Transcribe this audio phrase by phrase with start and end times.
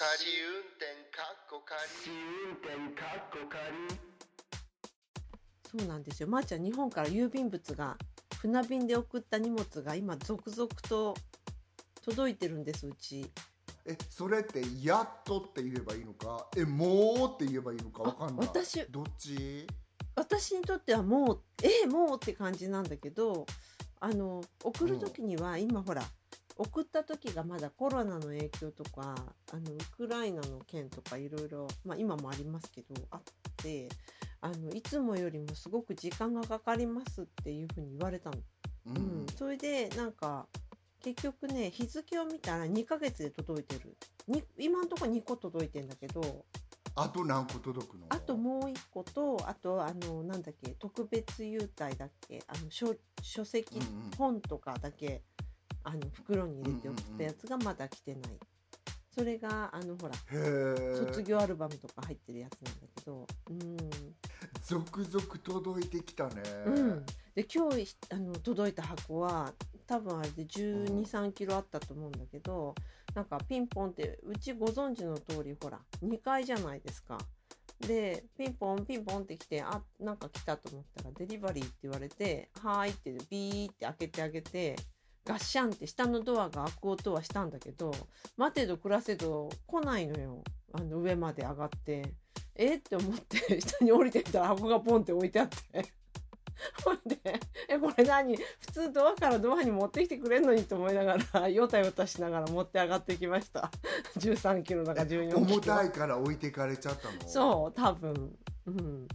[0.00, 0.08] 仮
[0.40, 1.78] 運転かっこ仮。
[2.08, 3.60] 運転かっこ仮。
[5.78, 6.28] そうなんですよ。
[6.30, 7.98] まー、ちゃん日本から郵便物が
[8.38, 11.14] 船便で送った荷物が今続々と
[12.02, 13.30] 届いてるんですうち。
[13.84, 16.48] えそれって「やっと」って言えばいいのか？
[16.56, 18.46] えもうって言えばいいのかわかんない。
[18.46, 19.66] あ私どっち？
[20.14, 23.44] 私にとってはもうえもうって感じなんだけど
[24.00, 26.02] あの送る時には今ほら
[26.56, 29.14] 送った時がまだコロナの影響とか
[29.52, 33.20] あのウクライナの件とかいろいろまあ今もありますけどあっ
[33.56, 33.88] て
[34.40, 38.36] あのいつもよりもすごく時間がかかりますっていうふうに言われたの。
[38.86, 40.46] ううん、それでなんか
[41.02, 43.96] 結局ね日付を見たら2ヶ月で届いてる。
[44.28, 46.44] に今のところ2個届いてんだけど
[46.94, 48.06] あと何個届くの？
[48.08, 54.10] あともう1個とあとあのなんだっけ特別優待だっけあの書書籍、うんうん。
[54.16, 55.22] 本とかだけ
[55.84, 58.22] あの袋に入れて送ったやつがまだ来てない、
[59.10, 60.14] それがあのほら
[60.96, 63.26] 卒業アルバムとか入ってるやつなんだけど。
[63.50, 63.76] うん
[64.62, 69.52] 続々届いてきたね、うん、で今日あの届いた箱は
[69.86, 72.74] 多分あれで1 2 3キロあったと思うんだけど
[73.14, 77.18] なんかピンポンってうちご存知の通りほら2階じゃないですか。
[77.80, 84.76] でピンポンピンポンって来てあなんか来たと思ったらデリバリーって言われて「はーい」ってビーって開けてあげて
[85.24, 87.92] ガッシャンって下のドアが開く音はしたんだけど
[88.36, 90.42] 待てど暮らせど来ないのよ。
[90.72, 92.14] あの上まで上がって。
[92.54, 95.84] えって思って 下に降りてみたら箱がポンって置いてあって。
[96.84, 97.18] ほんで
[97.68, 98.36] えこれ何？
[98.36, 103.70] 普通ドアからドアに持ってきてくれんのにと思いながらよたよたしながら持って上がってきました。
[104.18, 105.38] 13キロだか14キロ。
[105.38, 107.28] 重たいから置いてかれちゃったの？
[107.28, 108.38] そう多分。
[108.66, 109.08] うん。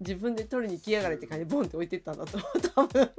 [0.00, 3.10] 自分で取りに来やがれって感じでボンって置いてったんだと思う多分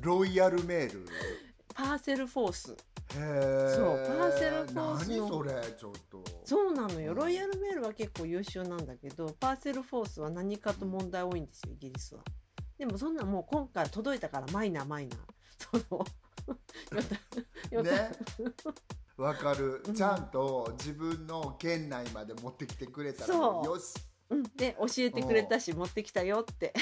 [0.00, 1.06] Royal Mail。
[1.74, 2.72] Parcelforce。
[2.72, 2.74] へ
[3.16, 6.24] えそう Parcelforce の何それちょっと。
[6.44, 7.12] そうなのよ。
[7.12, 12.22] Royal Mail は結構優秀なんだけど Parcelforce は何かと問題多いんですよイギリスは。
[12.78, 15.18] でもそんなもう今回届いたからマイナーマイナー。
[15.58, 16.06] その
[17.82, 18.10] ね。
[19.18, 19.82] わかる。
[19.86, 19.94] うん。
[19.94, 23.66] ちゃんと自分の県内まで持ってきてくれたらそう。
[23.66, 23.94] よし。
[24.30, 26.72] うん、で教えてくれたし持ってきたよって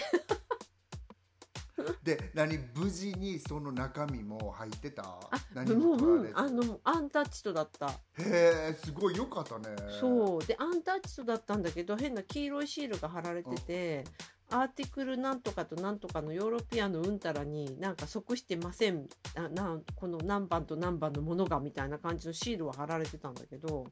[2.02, 5.02] で何無事にその中身も入ってた？
[5.02, 5.20] あ
[5.54, 6.34] 何もう、も取られず。
[6.34, 7.88] うん、あのアンタッチとだった。
[7.88, 9.76] へえすごいよかったね。
[10.00, 10.46] そう。
[10.46, 14.04] でアンタッチとだったんだけど変な黄色いシールが貼られてて
[14.50, 23.86] アーティクルなんとかとなんとかのヨーロピアンのうんたらになんか即してませんあなんこの何番と何番のものがみたいな感じのシールは貼られてたんだけど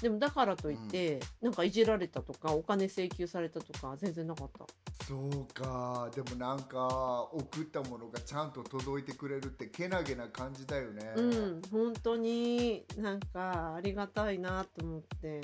[0.00, 4.66] でもだからといって、なんかいじられたとかお金請求されたとか全然なかった。
[5.04, 6.10] そうか。
[6.14, 11.62] でもなんか送ったものがちゃんと届いてくれるってけなげな感じだよね、うん。
[11.70, 15.28] 本当になんかありがたいなと思って。
[15.38, 15.42] ね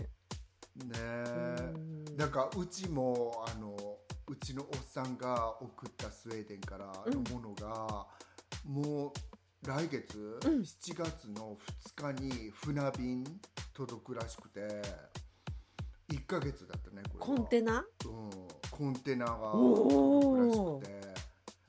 [0.84, 2.16] うえん。
[2.16, 3.76] なんかうちもあの
[4.26, 8.06] うちのおっさんが送ったスウェーデンからのものが、
[8.64, 9.12] もう
[9.66, 10.60] 来月、うん。
[10.60, 11.56] 7月の
[11.96, 13.24] 2日に船便
[13.74, 14.60] 届くらしくて。
[16.10, 17.36] 1ヶ月だったねこれは。
[17.36, 17.84] コンテナ？
[18.06, 18.30] うん、
[18.70, 21.14] コンテナがお届くらーしくて。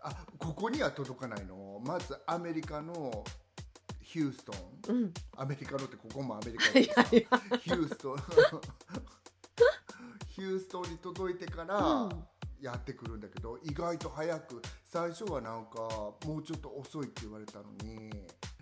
[0.01, 1.81] あここには届かないの？
[1.85, 3.25] まずアメリカの
[4.01, 4.53] ヒュースト
[4.93, 4.95] ン。
[4.95, 5.13] うん。
[5.35, 6.87] アメリカのってここもアメリカ いで
[7.59, 8.17] ヒューストン。
[10.29, 12.09] ヒューストンに届いてからうん
[12.61, 15.79] やってくるんだけど、意外と早く最初はなんか
[16.25, 18.09] もうちょっと遅いって言われたのに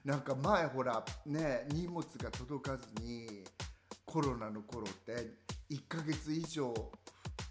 [0.03, 3.43] なんか前ほらね荷物が届かずに
[4.05, 5.13] コロナの頃って
[5.69, 6.73] 1ヶ月以上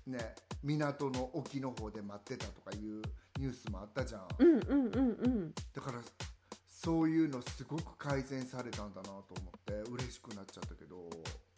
[0.07, 3.03] ね港の沖の方で待ってたとかいう
[3.39, 5.55] ニュースもあったじゃん、うんうんうんうん。
[5.75, 5.99] だから
[6.67, 11.09] そういうのすごく改善されたんだなと思って嬉しくなっちゃったけど、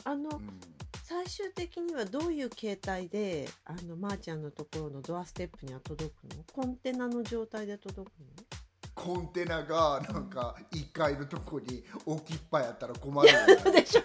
[0.05, 0.61] あの、うん、
[1.09, 6.45] 最終的にはどういう形態であのまー、ちゃんのところのドアステップには届くの？
[6.53, 8.13] コンテナの状態で届く
[8.95, 13.29] コンテナがなんか1階のとこに置きっぱやったら困る
[13.73, 14.03] でしょ？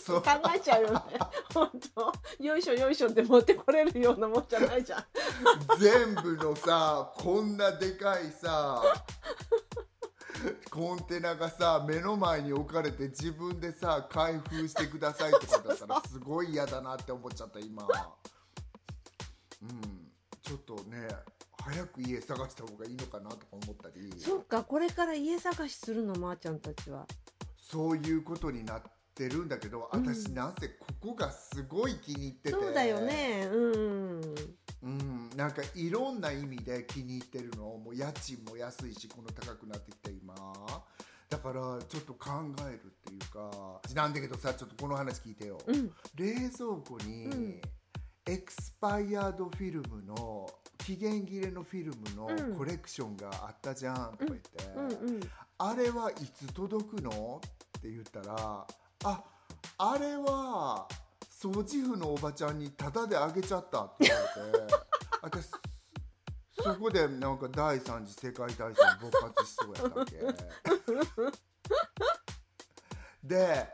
[0.00, 0.22] そう。
[0.22, 1.00] 考えちゃうよね。
[1.52, 2.12] 本当。
[2.42, 5.04] よいしょよいしょって持ってこれるようなもんじゃないじゃん。
[5.78, 8.82] 全部のさこんなでかいさ
[10.70, 17.86] コンテナがさ目の前に置かれて自分でさ開封してくださいとかだったらすごい嫌だなって思っちゃった今。
[19.62, 20.12] うん。
[20.42, 21.08] ちょっとね
[21.62, 24.12] 早く家探した方がいいのかなとか思ったり。
[24.18, 27.06] そっかこれから家探しするのまー、ちゃんたちは。
[27.58, 28.82] そういうことになっ
[29.14, 30.06] てるんだけどうん。
[30.06, 32.50] 私なぜここがすごい気に入ってて。
[32.50, 33.48] そうだよね。
[33.52, 33.76] う
[34.20, 34.34] ん
[34.82, 40.34] うん、なんかいろんな意味で気に入ってるのもう家賃も安いしこの高くなってきて今。
[41.28, 41.54] だから
[41.88, 42.30] ちょっと考
[42.68, 43.80] えるっていうか。
[43.94, 45.92] なんだけどさちょっとこの話聞いてよ、うん。
[46.14, 47.60] 冷蔵庫に、うん。
[48.26, 50.48] エクスパイアードフィルムの
[50.78, 52.50] 期限切れのフィルムうん。
[52.50, 55.20] のコレクションがあったじゃんとか言って、うんうん。
[55.58, 57.40] あれはいつ届くの？
[57.78, 58.66] って言ったら
[59.04, 59.24] あ
[59.78, 60.88] あれは
[61.40, 64.26] 掃除婦のおばちゃんにタダであげちゃったって言われ
[64.66, 64.74] て
[65.22, 65.50] 私
[66.60, 70.16] そこでなんか第三次世界大戦勃発しそうやったっけ。
[73.22, 73.66] で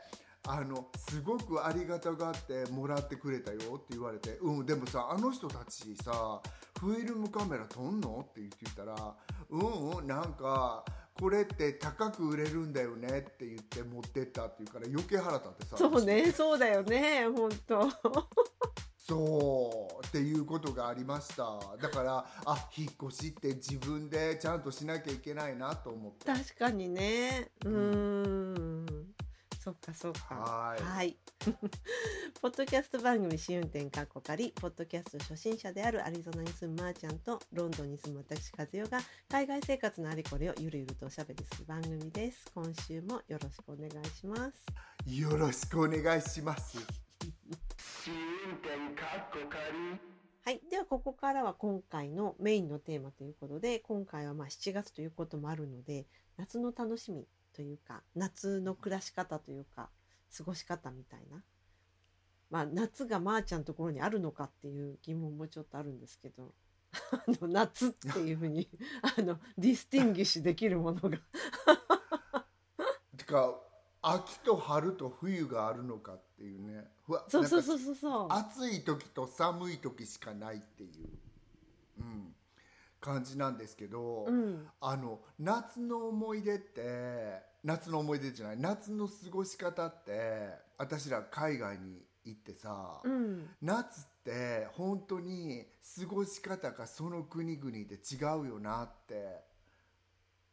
[0.47, 6.39] あのすごくありがたがってもらってくれたよって言われてうんでもさあの人たちさ
[6.79, 8.23] フィルムカメラ撮んの？
[8.29, 9.15] って言ってたら
[9.49, 10.85] うんうんなんか
[11.19, 15.77] これって高く売れるんだよねって言って持ってったって言うから余計腹立ってさ。
[15.77, 17.89] そうねそうだよね本当。
[18.97, 21.59] そうっていうことがありました。
[21.79, 27.51] だからあ引っ越しって自分でちゃんとしなきゃいけないなと思って確かにね。
[27.63, 27.71] うー
[28.71, 28.74] ん
[29.65, 30.35] そっかそっか。
[30.35, 30.83] はい。
[30.83, 31.17] はい。
[32.39, 42.45] ポッドキャスト番組試運転かっこかりポッドキャスト初心者であるアリゾナに住むまーちゃんとロンドンに住む私和代が海外生活のあれこれをゆるゆるとおしゃべりする番組です。
[42.53, 44.65] 今週もよろしくお願いします。
[45.07, 46.77] よろしくお願いします。
[46.77, 50.15] 試運転かっこ仮。
[50.43, 50.61] はい。
[50.69, 56.05] では、ここからは今回のメインのテーマということで、今回はまあ7月ということもあるので、
[56.37, 59.89] 夏の楽しみというか、夏の暮らし方というか、
[60.35, 61.41] 過ごし方みたいな。
[62.49, 66.53] まあ、夏がまーちゃんのところにあるのかっていう疑問もちょっとあるんですけど、
[67.11, 68.69] あの夏っていうふうに、
[69.17, 71.17] あの、 distinguish できるものが。
[73.17, 73.59] てか
[74.01, 78.27] 秋と春と冬があるのかっていうねふわそうそうそうそうそう。
[78.29, 81.09] 暑い時と寒い時しかないっていう、
[81.99, 82.34] うん、
[83.05, 84.67] 感じなんですけど、うん。
[84.81, 90.49] あの夏の思い出って夏の思い出じゃない夏の過ごし方って
[90.79, 93.47] 私ら海外に行ってさ、うん。
[93.61, 95.67] 夏って本当に
[95.99, 99.43] 過ごし方がその国々で違うよなって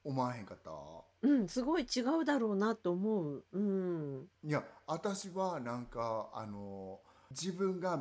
[0.04, 0.70] 思わへんかった？
[1.22, 1.48] うん。
[1.48, 3.44] すごい違うだろうなと思う。
[3.52, 4.28] うん。
[4.44, 7.00] いや私はなんかあの
[7.30, 7.98] 自分が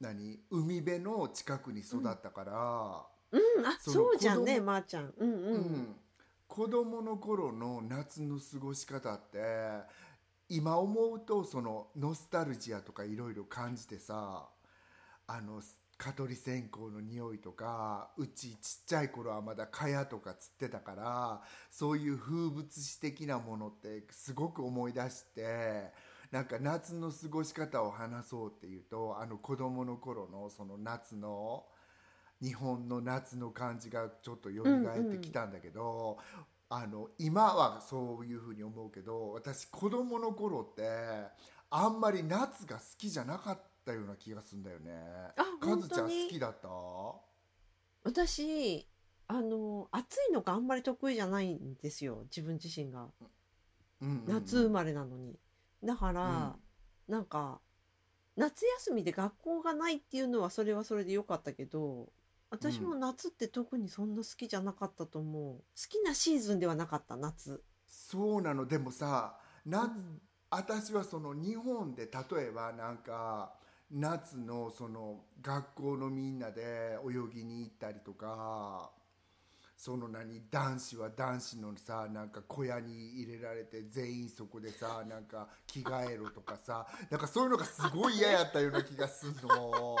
[0.00, 3.06] 何海辺の近くに育ったから、
[3.38, 3.66] うん。
[3.66, 5.12] あ、そうじゃんね、まーちゃん。
[5.16, 5.54] うんうん。
[5.54, 5.96] うん
[6.46, 9.38] 子供の頃の夏の過ごし方って
[10.48, 14.48] 今思うとそのノスタルジアとかいろいろ感じてさ
[15.26, 15.62] あの
[15.96, 25.92] 蚊取り線香の匂いとかうちちっちゃい頃はまだ蚊帳とか釣ってたからそういう風物詩的なものってすごく思い出して
[26.30, 31.64] なんか夏の過ごし方を話そうっていうとあの子供の頃のその夏の
[32.42, 36.18] 日本の夏の感じがちょっと蘇ってきたんだけど、
[36.68, 40.82] あの今はそういうふうに思うけど私子供の頃って
[41.70, 44.92] あんまり夏が好きじゃなかったような気がするんだよね。
[45.36, 46.68] あカズちゃん好きだった？
[48.02, 48.86] 私
[49.28, 53.00] あの暑いのがあんまり得意じゃないんですよ自分自身が。
[53.00, 53.08] うん
[54.02, 54.34] うんうん。
[54.34, 55.38] 夏生まれなのに、
[55.82, 56.56] だから、
[57.08, 57.60] なんか
[58.36, 62.08] 夏休みで学校がないっていうのはそれはそれで良かったけど
[62.54, 65.54] 私も夏って特にそんな好きじゃなかったと思う。
[65.54, 68.66] 好きなシーズンではなかった夏、そうなの。
[68.66, 70.20] でもさ夏、うん。
[70.50, 73.54] 私はその日本で例えばなんか
[73.90, 78.90] 夏のその学校のみんなで泳ぎに行ったりとか
[79.76, 89.96] その何男子は男子のさなんか小屋に入れられて全員そこでさ なんか着替えろとかさなんかそういうのがすごい嫌やったような気がするの。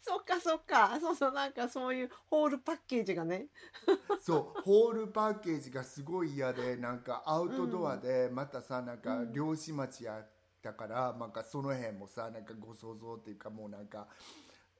[0.02, 0.98] そっかそっか。
[1.00, 3.48] そうそうなんかそういうホールパッケージがね。
[4.20, 9.32] そうホールパッケージがすごい嫌でなんかアウトドアでまたさなんかうん。
[9.32, 10.26] 漁師町やっ
[10.62, 14.08] たからなんかその辺もさなんかご想像っていうかもうなんか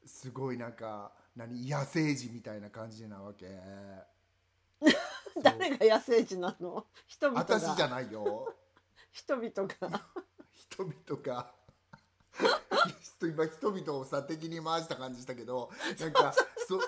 [0.06, 3.46] すごいなんか何野生児みたいな感じなわけ。
[5.42, 6.86] 誰が野生児なの？
[7.06, 7.56] 人々が。
[7.58, 8.54] 私じゃないよ。
[9.12, 10.06] 人々が。
[10.52, 11.52] 人々が
[13.26, 16.32] 今人々をさ敵に回した感じしたけど なんか
[16.66, 16.80] そ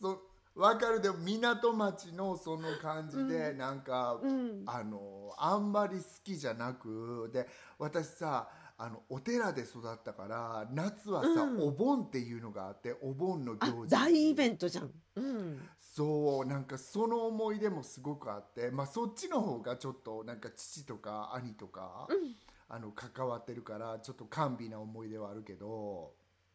[0.00, 1.00] そ分かる。
[1.00, 4.62] でも港町のその感じで、なんか、うん。
[4.66, 7.48] あのあんまり好きじゃなくで
[7.78, 11.60] 私さあのお寺で育ったから夏はさ、うん。
[11.60, 13.90] お盆っていうのがあってお盆のあ行事。
[13.90, 14.90] 大イベントじゃん。
[15.16, 15.68] うん。
[15.80, 22.36] そうなんかその思い出もすごくあってまあそっちの方がちょっとなんか父とか兄とか、うん
[22.70, 26.12] あの関わってるからちょっと甘美な思い出はあるけど、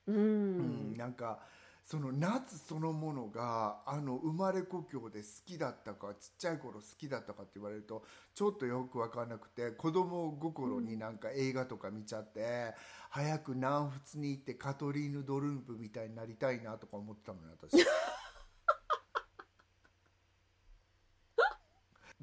[0.08, 1.40] ううんんなんか
[1.84, 8.04] その夏そのものがあの生まれ故郷で好きだったかちっちゃい頃好きだったかって言われると
[8.34, 12.74] ちょっとよく分かんなくて子供心になんか映画とか見ちゃって、
[13.10, 17.86] 早く南仏に行ってカトリーヌ・ドルンプみたいになりたいなとか思ってたのよ私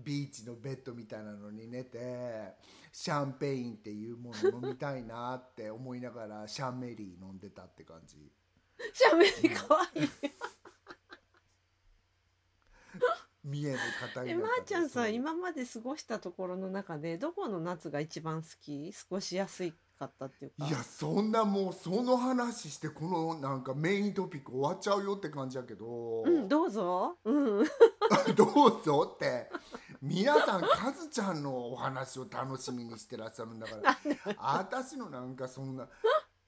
[0.04, 2.54] ビーチのベッドみたいなのに寝て
[2.92, 8.30] シャンペインっていうもの飲みたいなって思いながら シャンメリー飲んでたって感じ。
[8.92, 10.08] シャメリかわいい。
[13.44, 13.78] 見える
[14.14, 18.92] 方えまー、ちゃんさ今まで過ごしたところの中でどこの夏が一番好き？
[18.92, 19.68] 過ごしやす
[19.98, 20.66] かったっていうか。
[20.66, 27.16] いやそんなもうその話してこのなんかメイントピック終わっちゃうよって感じやけど、うんどうぞ。
[27.24, 27.64] うん。
[28.36, 29.50] どうぞって
[30.02, 33.96] 皆さんカズちゃんのお話を楽しみにしてらっしゃるんだから。
[34.36, 35.86] 私のなんかそんな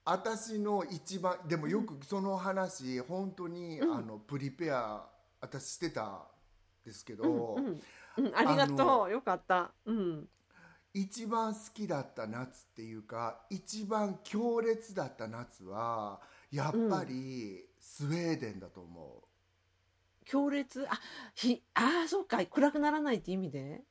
[0.03, 5.05] 私の一番でもよくその話本当に、うんあのプリペア
[5.39, 6.19] 私してたん
[6.85, 7.81] ですけど、うんうん
[8.27, 9.71] うん、ありがあとのうよかった。
[9.85, 10.27] うん。
[10.93, 16.21] 一番好きだった夏っていうか一番強烈だった夏は
[16.51, 19.24] やっぱりスウェーデンだと思う。
[20.25, 20.85] 強烈。
[20.89, 20.99] あ
[21.33, 22.45] ひあーそうか。
[22.45, 23.81] 暗くならないって意味で？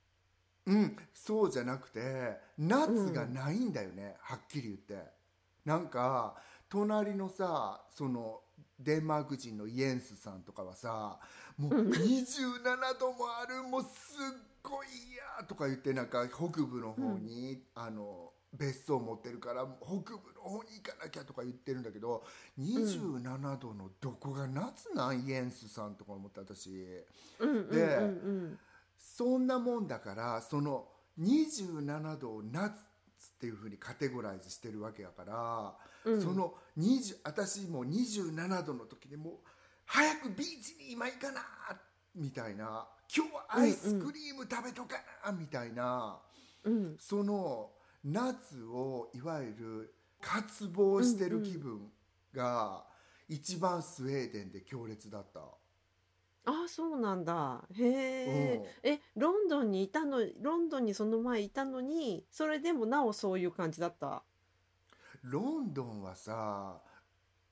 [0.67, 5.11] うん、そうじゃなくて夏がないんだよね、はっきり言って。
[5.65, 6.37] なんか
[6.69, 8.41] 隣のさその
[8.79, 11.19] デンマーク人のイエンスさんとかはさ
[11.57, 11.91] もううん。
[11.91, 13.91] 27度もあるもうすっ
[14.63, 14.87] ごい
[15.39, 22.25] 嫌とか言ってなんか北部の方に、あの別荘持ってるから北部の方に行かなきゃとか言ってるんだけど
[22.59, 26.71] 27度のどこが夏なんイエンスさんとか思って私。
[27.41, 28.59] うんうんうんでうん。
[28.99, 30.89] そんなもんだからその
[31.21, 32.75] 27度を夏っ
[33.41, 36.23] ていうふうにカテゴライズしてるわけやから、うん。
[36.23, 39.35] その20私も27度の時にもう
[39.85, 41.43] 早くビーチに今行かな
[42.15, 42.89] みたいな。
[43.15, 46.21] 今日はアイスクリーム食べとかなみたいな、
[46.65, 46.97] うん。
[46.99, 47.71] その
[48.05, 51.91] 夏をいわゆる渇望してる気分
[52.35, 52.85] が
[53.29, 55.41] 一番スウェーデンで強烈だった。
[56.47, 57.65] あそうなんだ。
[57.73, 58.91] へえうん。
[58.91, 64.23] えロンドンにいたのロンドンにその前いたのにそれでもなおそういう感じだった？
[65.23, 66.83] ロンドンはさ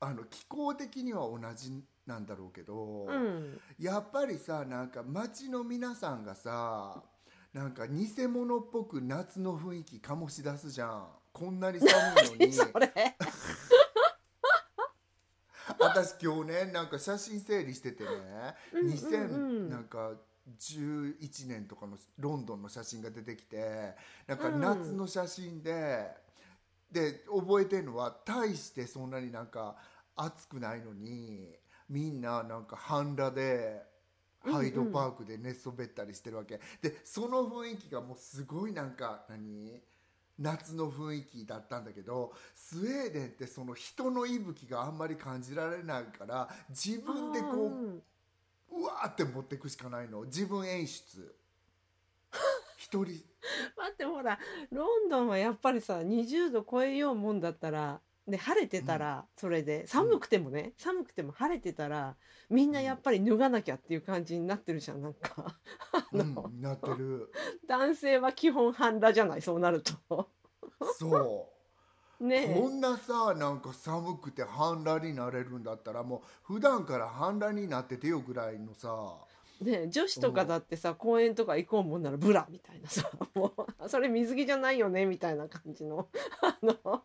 [0.01, 3.61] あの気候的には同じなんだろうけど、うん。
[3.79, 7.03] やっぱりさなんか街の皆さんがさ
[7.53, 11.07] なんか偽物っぽく夏の雰囲気醸し出すじゃん。
[11.33, 11.91] こんなに寒
[12.37, 12.53] いのに。
[12.53, 12.91] それ。
[15.79, 18.11] 私今日ねなんか写真整理しててね。
[18.73, 18.93] うんうんうん。
[18.95, 20.13] 2000なんか
[20.59, 24.61] 11年とかのロンドンの写真が出てきてなんかうん。
[24.61, 26.11] 夏の写真で、
[26.91, 29.77] で覚えてるのは大してそんなになんか
[30.17, 31.55] 暑くないのに
[31.89, 33.92] みんななんか半裸でうんうん
[34.45, 39.81] ハイドパークで寝そべったりしてるわけ、でその雰囲気がもうすごいなんか何？
[40.39, 48.03] 夏の雰囲気だったんだけどスウェーデンってその人の息吹があんまり感じられないから自分でこう、うん。
[48.73, 50.23] うわーって持っていくしかないの。
[50.23, 51.35] 自分演出。
[52.79, 53.23] 一人。
[53.77, 54.39] 待ってほら
[54.71, 62.17] ロンドンはやっぱりさ20度超えようもんだったらで晴れてたらそれで寒くてもね、寒くても晴れてたら
[62.49, 65.57] みんなやっぱり脱がなきゃっていう感じになってるじゃんなんか。
[65.93, 67.33] あうの、んなってる。
[67.67, 70.29] 男性は基本半裸じゃないそうなると。
[70.99, 71.53] そう。
[72.25, 79.17] ねこんなさなんか寒くて半裸になれるんだったらもう普段から半裸になっててよぐらいのさ。
[79.61, 86.09] ね女子とかだってさ公園とか行こうもんならブラみたいなさもう それ水着じゃないよねみたいな感じの。
[86.43, 87.03] あの、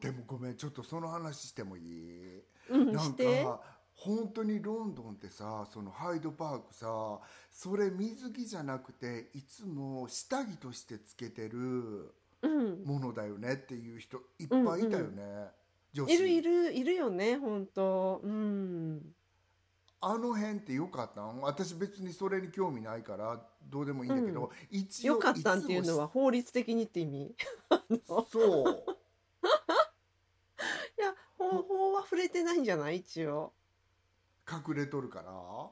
[0.00, 2.42] でもごめんちょっとその話してもいい？
[2.70, 3.60] うん、なんか
[3.94, 7.20] 本当にロンドンってさそのハイドパークさ
[7.50, 12.84] それ水着じゃなくていつも下着としてつけてるうん。
[12.84, 15.22] ものだよねっていう人いっぱいいたよね、
[15.92, 16.14] 女子。
[16.14, 18.20] いるいるいるよね本当。
[18.24, 19.14] うん。
[20.00, 21.20] あの辺ってよかった？
[21.20, 24.48] ん私別にそれに興味ないからどうでもいいんだけど、うん。
[24.70, 27.34] 一応よかったんっていうのは法律的にって意味？
[28.32, 28.84] そう
[30.98, 32.96] いや法法は触れてないんじゃない？
[32.98, 33.52] 一応。
[34.50, 35.70] 隠れとるから。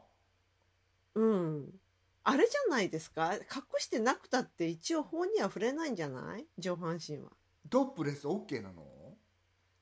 [1.15, 1.81] うん。
[2.25, 3.35] あれじゃないですか？
[3.35, 3.41] 隠
[3.79, 6.47] してなくたって一応法には触れないんじゃない？
[6.59, 7.31] 上半身は。
[7.71, 8.85] トップレス OK なの？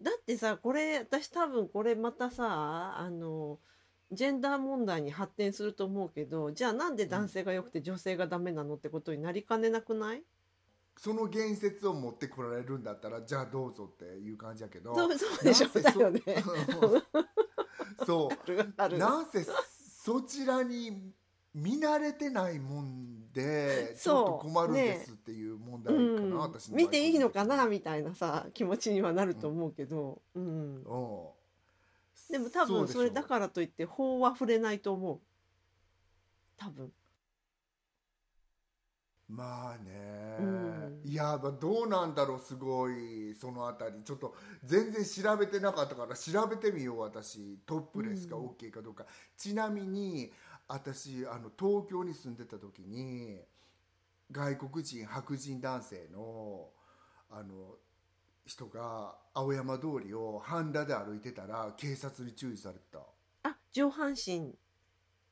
[0.02, 3.58] だってさこれ私多分これまたさあの
[4.12, 10.22] ジェンダー問題に発展すると思うけどじゃあなんで男性が良くて女性がダメなのってことになりかねなくない？
[10.96, 16.20] その言説を持ってこられるんだったらじゃあどうぞっていう感じやけどそうそうでしょだよね。
[18.04, 21.12] そうなんせそちらに
[21.54, 26.38] 見慣れてないもんでちょっと困るんですっていう問題うかな、ん。
[26.38, 26.84] 私の場合。
[26.84, 30.82] 見ていいのかなみたいなさ気持ちにはなると思うけど、うん、うん。
[32.30, 35.20] でも多分それだらからといって法は触れないと思う。
[36.58, 36.92] 多分
[39.28, 41.00] まあね、うん。
[41.04, 44.02] いやまあどうなんだろうすごいそのあたり。
[44.04, 47.58] ちょっと全然調べてなかったから調べてみよう私。
[47.66, 48.46] トップレスがうん。
[48.46, 49.04] OK かどうか、
[49.36, 50.32] ちなみに
[50.68, 53.40] 私あの東京に住んでた時に
[54.30, 56.68] 外国人白人男性の
[57.30, 57.76] あの
[58.44, 63.00] 人が青山通りを半裸で歩いてたら警察に注意されてた。
[63.42, 64.54] あ上半身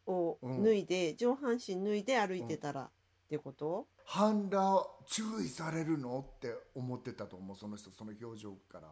[0.07, 2.91] を脱いで、上半身脱いで歩いてたら
[3.25, 6.21] ってこと、半裸注意されるの？
[6.37, 8.88] って思ってたと思うその人その表情から。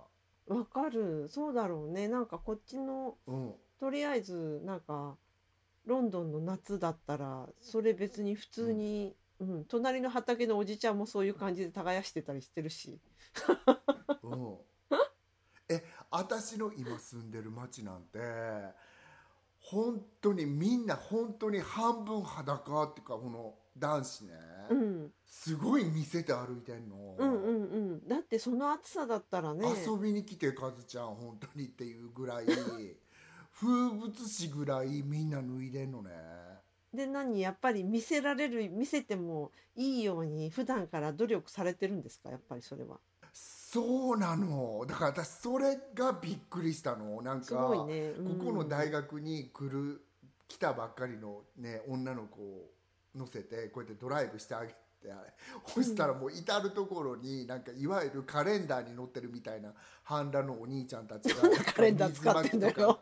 [0.55, 1.29] わかる。
[1.29, 2.09] そうだろうね。
[2.09, 3.53] なんかこっちのうん。
[3.79, 5.17] とりあえずなんか
[5.85, 9.65] ロンドンの夏だったらそれ別に普通に、うん。
[9.67, 12.99] 隣の畑のおじちゃんもそういう感じで耕してたりしてるし。
[14.23, 14.57] うん。
[15.69, 18.19] え私の今住んでる町なんて
[19.61, 24.33] 本当にみんな本当に半分裸っていうかこの男子ね、
[24.71, 28.09] うん、すごい見せて歩いてんの、うんうんうん。
[28.09, 29.67] だってその暑さだったらね。
[29.87, 32.47] 遊びに来てカズちゃん本当にっていうぐらい
[33.59, 36.11] 風物詩ぐらいみんな脱いでんのね。
[36.93, 37.41] で何？
[37.41, 42.31] やっぱり見せられる見せてもいいように普段から努力されてるんですか？
[42.31, 43.01] やっぱりそれは。
[43.33, 44.85] そうなの。
[44.87, 47.23] だから私それがびっくりしたの。
[47.23, 48.39] なんかすごいね、うん。
[48.39, 50.05] ここの大学に来る
[50.47, 52.71] 来たばっかりのね女の子を
[53.15, 54.77] 乗せてこうやってドライブしてあげて
[55.67, 59.73] そしたらもう至る所になんかいわゆるカレンダーに載ってるみたいな
[60.05, 61.43] 半裸のお兄ちゃんたちが
[61.75, 62.99] カレンダー使ってんだよ。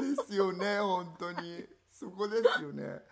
[0.00, 1.66] ですよね本当に。
[1.88, 3.02] そこですよね。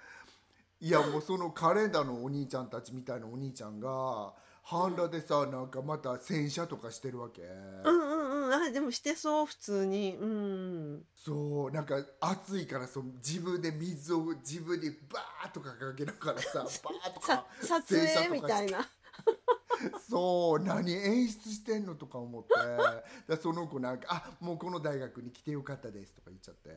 [0.81, 10.17] いやもうそのカレンダーのお兄ちゃんたちみたいなお兄ちゃんが半裸でさなんかまた洗車とかしてるわけ、うんうんうんあでもしてそう普通に。
[10.17, 11.05] うん。
[11.15, 18.89] そうなんか暑いからそう自分で水を自分にバーッとかかけながらさバーッと さか撮影みたいな。
[20.09, 22.49] そう何演出してんのとか思って。
[23.35, 26.71] でその子なんか「あもうこの大学に来てよかったです」とか言っちゃって。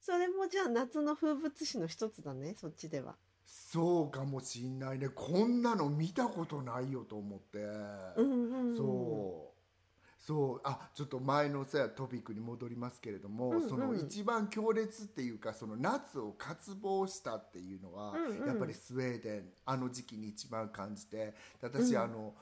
[0.00, 3.16] それもじゃあ夏の風物詩の一つだねそっちでは
[3.46, 5.08] そうかもしんないね。
[5.08, 8.76] こんなの見たことないよと思って、うんうんうん。
[8.76, 9.56] そう。
[10.18, 10.60] そう。
[10.64, 13.68] あちょっと前のさトピックに戻りますけれども、うんうん。
[13.68, 18.46] その一番強烈っていうかその夏を渇望したっていうのは、うんうん。
[18.48, 22.02] やっぱりスウェーデンあの時期に一番感じて私、うん。
[22.02, 22.34] あの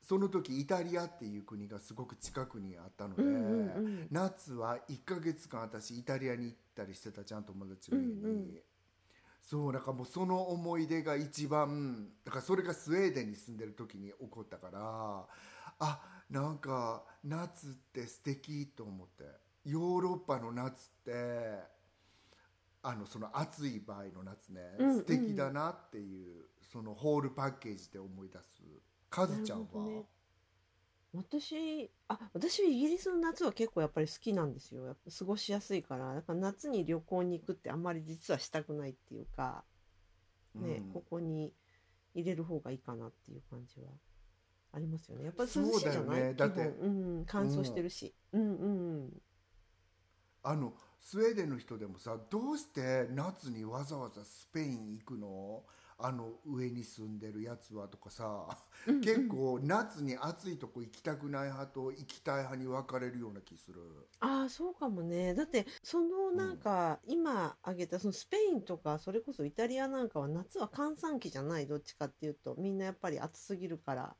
[0.00, 8.58] その時イタリアっていう国がすごく近くにあったので、うんうんうん夏は1ヶ月間私イタリアに行ったりしてたじゃん友達の家に、うんうん
[9.48, 15.24] そうなんかもうその思い出が一番だからそれがスウェーデンに住んでる時に起こったから
[15.78, 19.24] あなんか夏って素敵と思って
[19.64, 21.76] ヨーロッパの夏って
[22.82, 24.96] あのその暑い場合の夏ね、うんうん。
[24.98, 28.62] 素敵だなっていうそのホールパッケージで思い出す。
[29.10, 30.02] カズちゃんは、ね
[31.16, 34.86] 私あ私イギリスの夏は結構やっぱり好きなんですよ。
[34.86, 36.14] やっぱ過ごしやすいから。
[36.14, 39.64] だから夏に旅行に行くってあんまり実はしたくないっていうか
[40.54, 40.92] ね、うん。
[40.92, 41.52] ここに
[42.14, 43.88] 入れる方がいいかなっていう感じは
[44.72, 45.24] ありますよね。
[45.24, 48.66] やっぱりそうだよ涼しいじゃない、ねだってうん、乾燥してるし、うん、うんう
[49.06, 49.22] ん。
[50.42, 55.64] あのスウェーデンの人でもさどうして夏にわざわざスペイン行くの？
[55.98, 58.46] あの上に住んでるやつはとかさ、
[58.86, 63.80] うん結構夏に暑いとこ行きたくない派と行きたい派に分かれるような気する。
[64.20, 65.34] ああそうかもね。
[65.34, 72.54] だってそのなんか、今挙げたそのスペインとかそれこそイタリアなんかは夏は閑散期じゃないどっちかっていうと。
[72.58, 74.14] みんなやっぱり暑すぎるから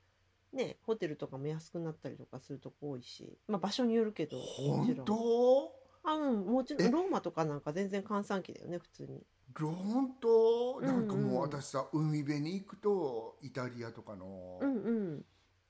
[0.53, 3.39] ねホテルとかも安くなったりとかするとこ多いし。
[3.49, 5.73] まあ場所によるけど本当？
[6.05, 6.89] あうんもちろえ？
[6.89, 9.23] んローマとかなんか全然閑散期だよね普通に
[9.65, 10.81] 本当？
[10.83, 15.25] なんかもう私さ海辺に行くとイタリアとかの、うんうん。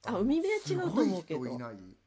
[0.06, 1.40] あ海辺は違うと思うけど。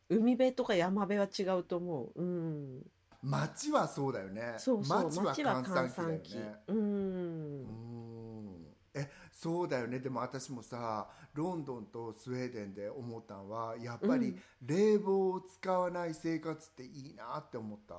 [0.09, 2.21] 海辺とか山辺は違うと思う。
[2.21, 2.85] うん。
[3.21, 4.55] 街はそうだよね。
[4.57, 6.57] そうそう街は閑閑散散期期だよね。
[6.67, 6.77] うん。
[6.77, 7.65] うん。
[8.95, 9.99] えそうだよね。
[9.99, 14.41] でも私もさロンドンとスウェーデンで思ったのはやっぱりうん。
[14.61, 17.95] 冷房を使わない生活っていいなって思った、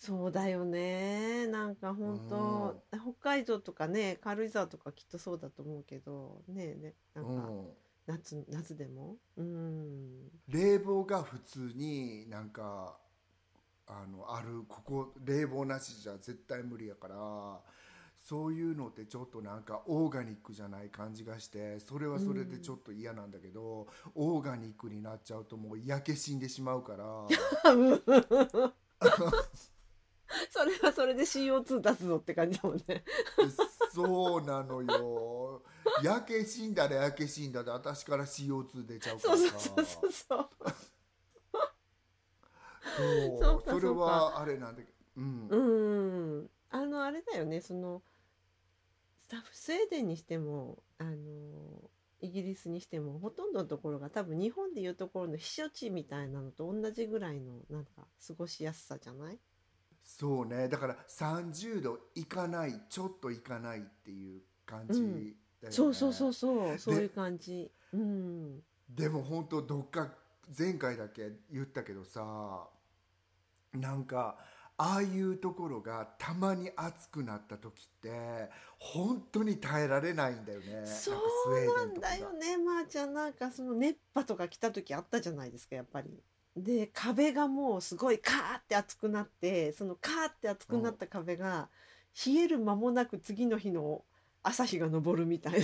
[0.00, 1.46] そうだよね。
[1.46, 7.68] なんか本当北海道とかね軽井沢とかきっとそうだと思うけどねえねなんかうん。
[8.06, 9.18] 夏夏でも？
[9.36, 10.30] うん。
[10.48, 12.96] 冷房が普通になんか
[13.86, 17.60] あのあるここ冷房なしじゃ絶対無理やから
[18.16, 27.26] そういうのってちょっとなんかオーガニックじゃない感じがしてそれはそれでちょっと嫌なんだけど、オーガニックになっちゃうともう焼け死んでしまうから
[30.50, 33.04] それはそれで CO2 出すぞって感じだもんね。
[33.92, 35.62] そうなのよ。
[36.02, 40.48] 焼け死んだら焼け死んだで私から CO2 出ちゃうかそうらさそうそうそう。
[42.96, 43.38] そう。
[43.38, 44.96] そうそれはあれなんだけど。
[45.16, 45.56] うん、う
[46.42, 46.50] ん。
[46.70, 47.60] あのあれだよね。
[47.60, 48.02] その
[49.22, 51.90] スタッフスウェーデンにしてもあの
[52.20, 59.40] イギリスにしてもほとんどのところが多分日本でいうところの避暑地みたいなのと同じぐらいのなんか過ごしやすさじゃない？
[60.18, 60.68] そうね。
[60.68, 65.34] だから30度いかないちょっといかないっていう感じだよね、
[65.70, 67.70] そうそうそうそうそういう感じ。
[67.92, 68.60] うん。
[68.88, 70.12] でも本当どっか
[70.58, 72.68] 前回だけ言ったけどさ
[73.72, 74.36] なんか
[74.76, 80.86] ああいうところがたまに暑くなった時って本当に耐えられないんだよね。
[80.86, 82.56] そうなんだよね。
[82.58, 86.20] まー、ちゃんなんかその熱波とか来た時あったじゃないですかやっぱり。
[86.56, 91.68] で壁がもうすごいカーって熱くなってそのカーって熱くなった壁が
[92.26, 94.04] 冷える間もなく次の日の
[94.42, 95.62] 朝日が昇るみたい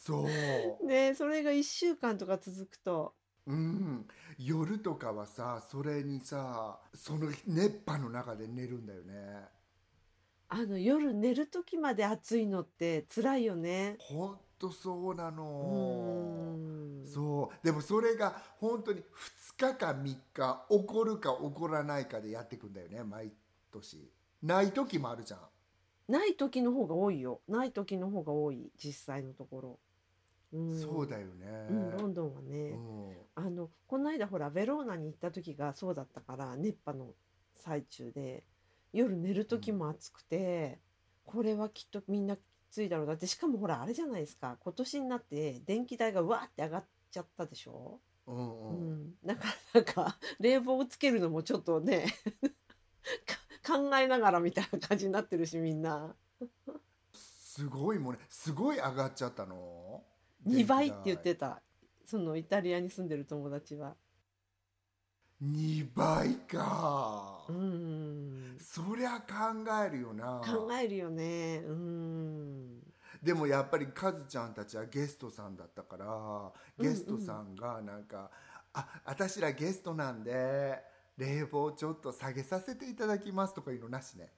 [0.00, 0.24] そう。
[0.84, 3.14] な でそれが1週間とか続くと。
[3.46, 9.48] うん、夜とかはさそれにさその熱波の中で寝るんだよね。
[10.50, 13.96] あの夜寝る時まで暑いのって辛いよね。
[14.00, 16.56] ほんとそうなうの
[17.02, 17.06] ん。
[17.06, 17.64] そう。
[17.64, 23.32] でもそれが本当に2日か3日起こるか起こらないかでやっていくんだよね毎
[23.72, 24.10] 年。
[24.42, 25.40] ない時もあるじゃん。
[26.12, 27.40] ない時の方が多いよ。
[27.48, 29.78] ない時の方が多い実際のところ。
[30.52, 30.80] うん。
[30.80, 31.66] そうだよね。
[31.70, 33.16] うん、ロンドンはね、うん。
[33.34, 37.14] あのこの間ほらベローナに行った時がそうだったから熱波の
[37.54, 38.44] 最中で。
[38.92, 40.78] 夜寝る時も暑くて、
[41.26, 43.26] これはきっとみんなきついだろうなって。
[43.26, 44.56] しかもほらあれじゃないですか。
[44.60, 49.04] 今年になって電気代がうわーって上がっちゃったでしょ、うんううん。
[49.04, 52.06] ん、だからなんか冷房をつけるのもちょっとね
[53.64, 56.14] か考えながらみたいな感じになってるしみんな。
[57.12, 60.04] すごいもんねすごい上がっちゃったの
[60.46, 61.62] ？2倍って言ってた。
[62.06, 63.96] そのイタリアに住んでる友達は。
[65.42, 68.56] 2倍か、うん。
[68.58, 70.40] そりゃ考えるよな。
[70.44, 71.62] 考えるよね。
[71.64, 72.80] うん。
[73.22, 78.30] でもやっぱりカズちゃんたちはゲストさんだったからゲストさんがなんか
[78.72, 80.80] 「あ私らゲストなんで
[81.16, 84.32] 冷房ちょっと下げさせていただきます」とかいうのなしね。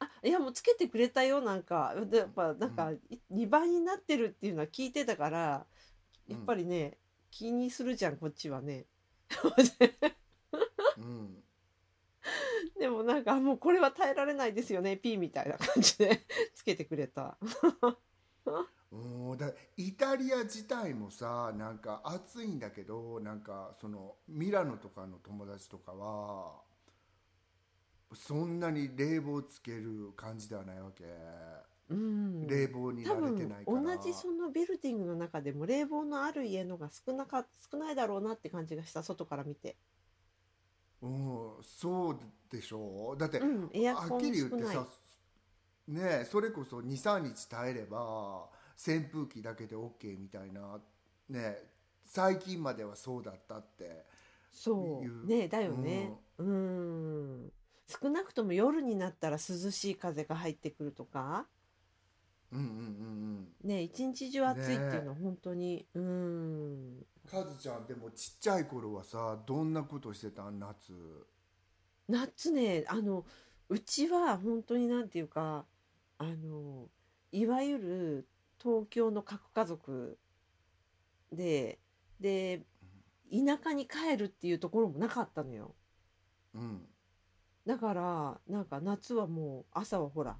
[0.00, 1.94] あいやもうつけてくれたよなんか。
[2.06, 2.92] でやっぱなんか
[3.32, 5.66] 2倍になってるっていうのは聞いてたから
[6.26, 6.98] やっぱりね、
[7.30, 8.84] 気にするじゃんこっちはね
[10.98, 11.44] うん。
[12.78, 17.38] でもなんかもうこれは耐えられないですよね P みたいな感じで つけてくれた。
[18.90, 26.62] うんだイタリア自体もさなんか暑いんだけどなんかそのミラノとかの友達とかは
[28.14, 31.04] そんなに冷房つける感じではないわけ、
[31.90, 32.46] うん。
[32.46, 33.96] 冷房に多慣れて分ないから。
[33.96, 39.76] 同じそのビルディングの中でも冷房のある家のが少なか少ないだろうなって感じがした外から見て
[41.02, 42.18] うんそう
[42.50, 43.18] でしょう？
[43.18, 44.86] だって、うんエアコンはっきり言ってさ
[45.88, 50.78] ねえそれこそ23日耐えれば扇風機だけで OK みたいな
[51.28, 51.66] ねえ
[52.04, 54.04] 最近まではそうだったって
[54.50, 55.24] そいう。
[55.24, 56.12] うねだよね。
[56.38, 57.52] うん。
[57.86, 61.46] 少なくとも夜になったら涼しい風が入ってくるとか？
[62.50, 62.68] うんうんうん
[63.62, 63.68] うん。
[63.68, 70.48] ね一日中暑いっていうのは本当に、うんカズちゃんでもちっちゃい頃はさどんなことしてた？
[70.50, 70.92] ん夏。
[72.08, 73.24] 夏ねあの
[73.68, 75.66] うちは本当になんていうか
[76.16, 76.88] あの
[77.32, 78.28] いわゆる
[78.60, 80.18] 東京の核家族
[81.32, 81.78] で
[82.18, 82.62] で
[83.30, 85.74] 田舎に帰るっていうところもなかったのよ。
[86.54, 86.80] うん。
[87.66, 90.38] だからなんか夏はもう朝はほら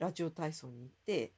[0.00, 1.32] ラジオ体操に行って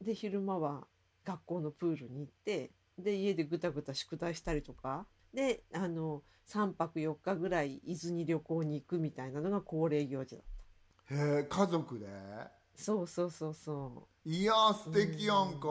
[0.00, 0.86] で昼間は
[1.24, 5.06] 学校のプールに行ってで家でぐたぐた宿題したりとか。
[5.32, 10.44] であの3泊4日ぐらい伊豆に旅行に行くみたいなのが恒例行事だっ
[11.08, 11.14] た。
[11.14, 12.06] へえ家族で？
[12.76, 15.68] そうそうそうそいや素敵やんか、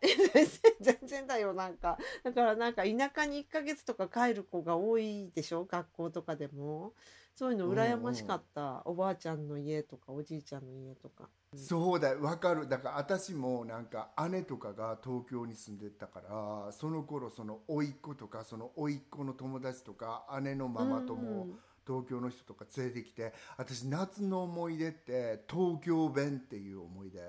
[0.02, 0.46] 全然
[0.80, 1.98] 全然だよなんか。
[2.22, 6.92] だからなんか田舎に1ヶ月とか帰る子が多いでしょ学校とかでも
[7.34, 11.28] そういうの羨ましかった、おばあちゃんの家とかおじいちゃんの家とか。
[11.56, 12.22] そうだよ。
[12.22, 12.68] わかる。
[12.68, 27.20] だから私もなんか姉とかが東京に住んでたからその頃その甥っ子とかその甥っ子の友達とか姉のママ友、うん東京の人とか連れてきて私夏の思い出って東京弁っていう思い出。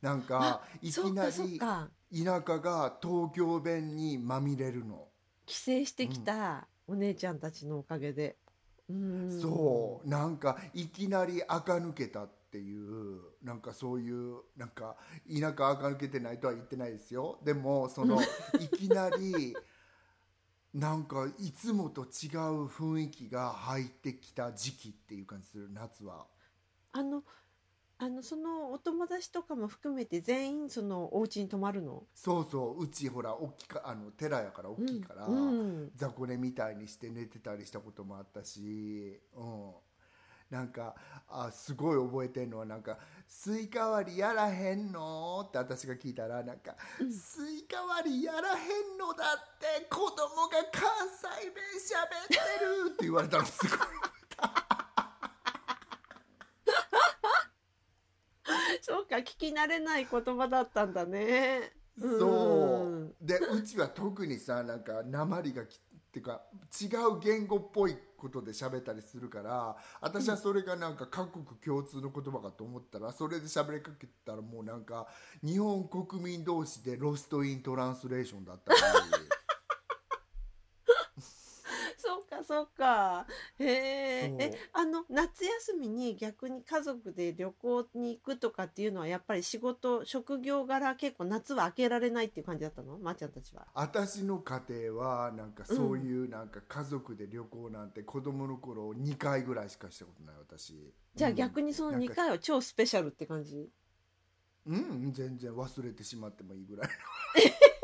[0.00, 5.08] なんかいきなりか田舎が東京弁にまみれるの、
[5.44, 8.45] 帰省してきたお姉ちゃんたちのおかげで、うん
[9.30, 10.08] そう。
[10.08, 14.96] なんかいきなり垢抜けたっていうなんかそういうなんか
[15.28, 17.40] 田舎垢抜けてないとは言ってないですよ。
[17.44, 18.20] でもその
[18.60, 19.56] いきなり
[20.72, 26.26] なんかいつもと違う雰囲気が入ってきた時期っていう感じする夏は。
[26.92, 27.24] あの
[27.98, 32.04] あのそのお友達とかも含めて全員そのお家に泊まるの？
[32.14, 32.84] そうそう。
[32.84, 35.34] うちほら大きかあの寺やから大きいから、うん。
[35.34, 39.72] うん雑魚寝みたいにして寝てたりしたこともあったし、うん、
[40.50, 40.94] なんか
[41.26, 46.76] あすごい覚えてんのはなんか「スイカ割りやらへんの?」って私が聞いたらなんか
[47.10, 48.60] 「スイカ割りやらへ
[48.94, 53.78] んのだって子供が関西弁しゃべってる」って言われたのすごい
[59.08, 61.72] そうか聞き慣れない言葉だったんだね。
[61.98, 63.14] そう、ん。
[63.20, 65.78] でうちは特にさなんか鉛がきっ
[66.12, 66.42] ていうか
[66.80, 75.06] 違う言語っぽいことで喋ったりするから私はそれがなんか各国共通の言葉かと思ったらそれで喋りかけたらもうなんか
[75.44, 78.78] 日本国民同士でロストイントランスレーションだったり
[82.46, 83.26] そうか。
[83.58, 84.58] へえ。
[84.72, 92.98] あの夏休みに逆に家族で旅行に行くとかっていうのはやっぱり仕事職業柄結構夏は開けられないっていう感じだったの？
[92.98, 93.66] まー、ちゃんたちは。
[93.74, 100.92] 私の家庭はなんかそういうなんか家族で旅行なんて子供の頃2回ぐらいしかしたことない私。
[101.14, 103.68] じゃあ逆にその2回は超スペシャルって感じ？
[104.66, 104.78] うん、う
[105.08, 106.92] ん、全然忘れてしまってもいいぐらいの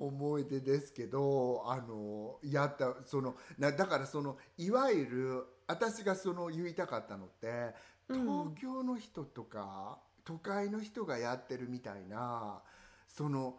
[0.00, 7.74] 思い出ですけどあのやったそのなだからそのいわゆる私がその言いたかったのって
[8.08, 12.60] うん東京の人とか、都会の人がやってるみたいな
[13.06, 13.54] その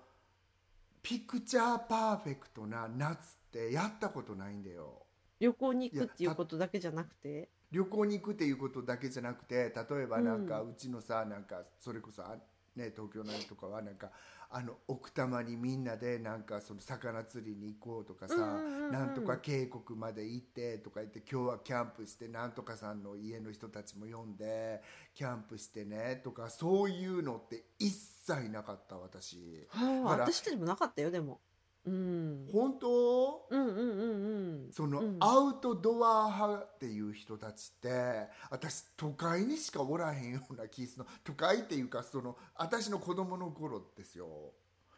[1.01, 3.19] ピクチャーパーフェクトな夏っ
[3.51, 5.05] てやったことないんだよ。
[5.39, 9.73] 旅行に行くっていいうやことだけじゃなくて旅行に行くっていうことだけじゃなくて？
[9.73, 12.35] 例えばなんかううちのさなんかそれこそあ
[12.75, 14.11] ね東京のとかはなんか
[14.53, 24.81] あの奥多摩にみんなでなんかその魚釣りに行こうとかさ、なんとか渓谷まで行ってとか言って今日はキャンプしてなんとかさんの家の人たちも呼んで
[25.13, 29.65] キャンプしてねとかそういうのって一切なかった私。
[29.69, 31.39] は私たちもなかったよでも
[31.85, 32.47] うん。
[32.53, 33.47] 本当？
[33.49, 34.71] うんうんうんうん。
[34.71, 35.17] その、うん。
[35.19, 41.09] アウトドア派っていう人たちって私都会にしかおらへんような気するの。
[41.23, 44.27] 都会っていうかその私の子供の頃ですよ。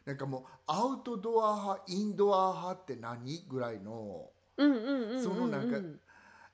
[0.06, 4.30] なんかもうアウトドア派インドア派って何ぐらいの？
[4.58, 5.24] んうんうんうん。
[5.24, 5.78] そのなんか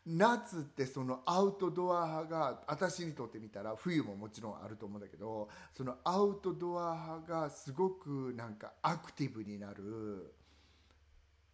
[0.06, 10.34] 夏ってそのアウトドア派が私にとってみたら冬ももちろんあると思うんだけどそのアウトドア派がすごくなんかアクティブになる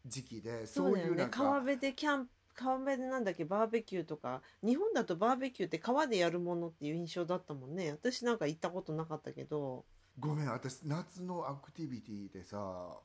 [0.05, 7.91] 時期でそそういうなんか川辺でキャンプ川辺でなんだっけバーベキューとか日本だとバーベキューって川でやるものっていう印象だったもんね。
[7.91, 9.84] 私なんか行ったことなかったけど。
[10.17, 12.97] ごめん私夏のアクティビティでさ、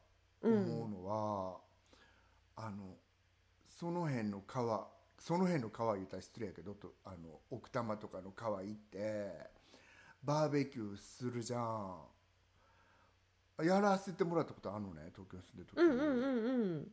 [0.42, 0.54] うん。
[0.54, 1.56] 思うのは
[2.56, 2.94] あの
[3.68, 4.86] その辺の川
[5.20, 9.30] その辺の川言ったら失礼やけどとあの奥多摩とかの川行って
[10.24, 11.98] バーベキューするじゃん。
[13.62, 16.88] やらせてもらったことあるのね東京に住んでる時に、うんうんうんうん。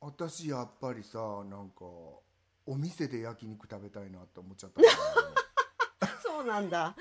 [0.00, 1.84] 私やっぱりさなんか
[2.64, 4.88] お店で焼肉食べたいなって思っちゃったね。
[6.24, 6.96] そうなんだ。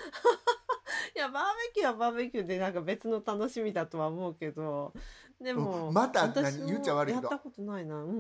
[1.16, 4.94] いやバーベキューはバーベキューでなんか別の楽しみだとは思うけど。
[5.40, 7.30] でもうんまた私何言っちゃ悪いけど。
[7.30, 7.96] やったことないな。
[7.96, 8.14] うんう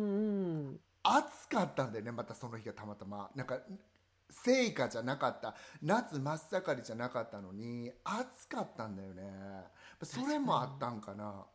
[0.72, 3.30] ん暑かったんだよねまたその日がたまたま。
[3.36, 3.60] なんか
[4.30, 5.56] 聖火じゃなかった。
[5.84, 9.24] 夏真っ盛りじゃなかったのに暑かったんだよね。
[10.02, 11.46] それもあったんかな。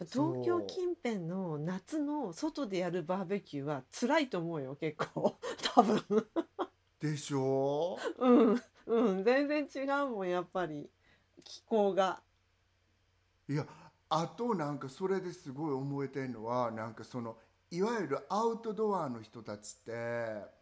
[0.00, 5.40] 東京近辺の夏の外でやるバーベキューは辛いと思うよ結構。
[5.74, 6.00] 多分。
[7.00, 7.98] でしょ？
[8.18, 9.24] うんうん。
[9.24, 10.88] 全然違うもんやっぱり。
[11.44, 12.22] 気候が。
[13.48, 13.66] いや
[14.10, 17.36] あとなんかそれですごい思えてるのはなんかその
[17.70, 20.58] いわゆるアウトドアの人たちって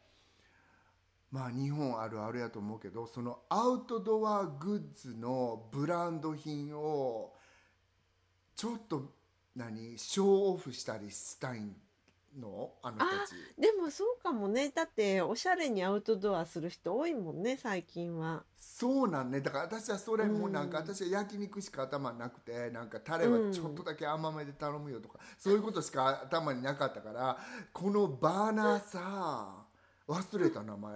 [1.30, 7.32] まあ日本あるあるやと思うけどそのアウトドアグッズのブランド品を
[8.56, 9.12] ちょっと
[9.54, 11.76] 何ショーオフしたりしたいん
[12.36, 12.72] の？
[12.82, 13.30] あの人たち。
[13.58, 14.70] でもそうかもね。
[14.70, 18.44] だっておしゃれにアウトドアする人多いもんね最近は。
[18.58, 19.40] そうなんね。
[19.40, 27.38] だから私はそれもなんか、うん私は焼肉しか頭になくてなんかタレはちょっとだけ甘めで頼むよとか、そういうことしか頭になかったから
[27.72, 29.64] このバーナーさ
[30.08, 30.92] 忘れた名前。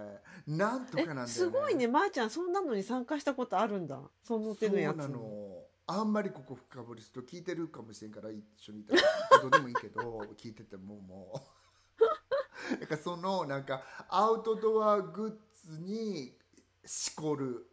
[0.47, 1.23] なんとかなんだよね。
[1.23, 1.87] えすごいね。
[1.87, 3.99] まー、ちゃんそんなのに参加したことあるんだ。
[4.23, 9.01] その手のやつそうなのあんまりここ深掘りすると聞いてるかもしれんから一緒にいたら
[9.41, 11.61] どうでもいいけど 聞いててももう。
[12.79, 16.37] だかそのなんかアウトドアグッズに
[16.85, 17.67] しこる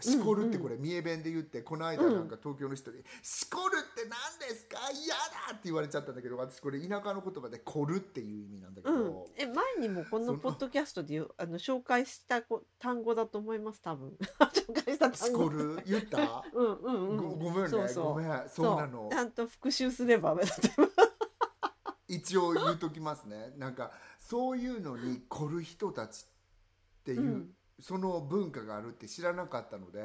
[0.00, 4.78] しこるってこれ三重弁で言ってこの間なんか東京の人に「しこるって何ですか？
[4.92, 9.04] 嫌だ!」って言われちゃったんだけど私これ田舎の言葉で「こる」っていう意味なんだけうん。
[9.06, 14.16] ど、え前にもこそののポッドキャストでよあの紹介したこ単語だと思います多分。
[14.68, 15.82] 紹介したし単語こる？
[15.86, 16.44] 言った？
[16.52, 17.16] うんうんうん。
[17.16, 17.68] ごごめんね。
[17.68, 18.04] そうそう。
[18.04, 18.48] ごめん。
[18.48, 19.08] そうなの。
[19.10, 20.36] ちゃんと復習すれば
[22.06, 23.52] 一応言うときますね。
[23.56, 30.00] なんかそういうのに凝る人たちっていう、うんその文化があるって知らなかったので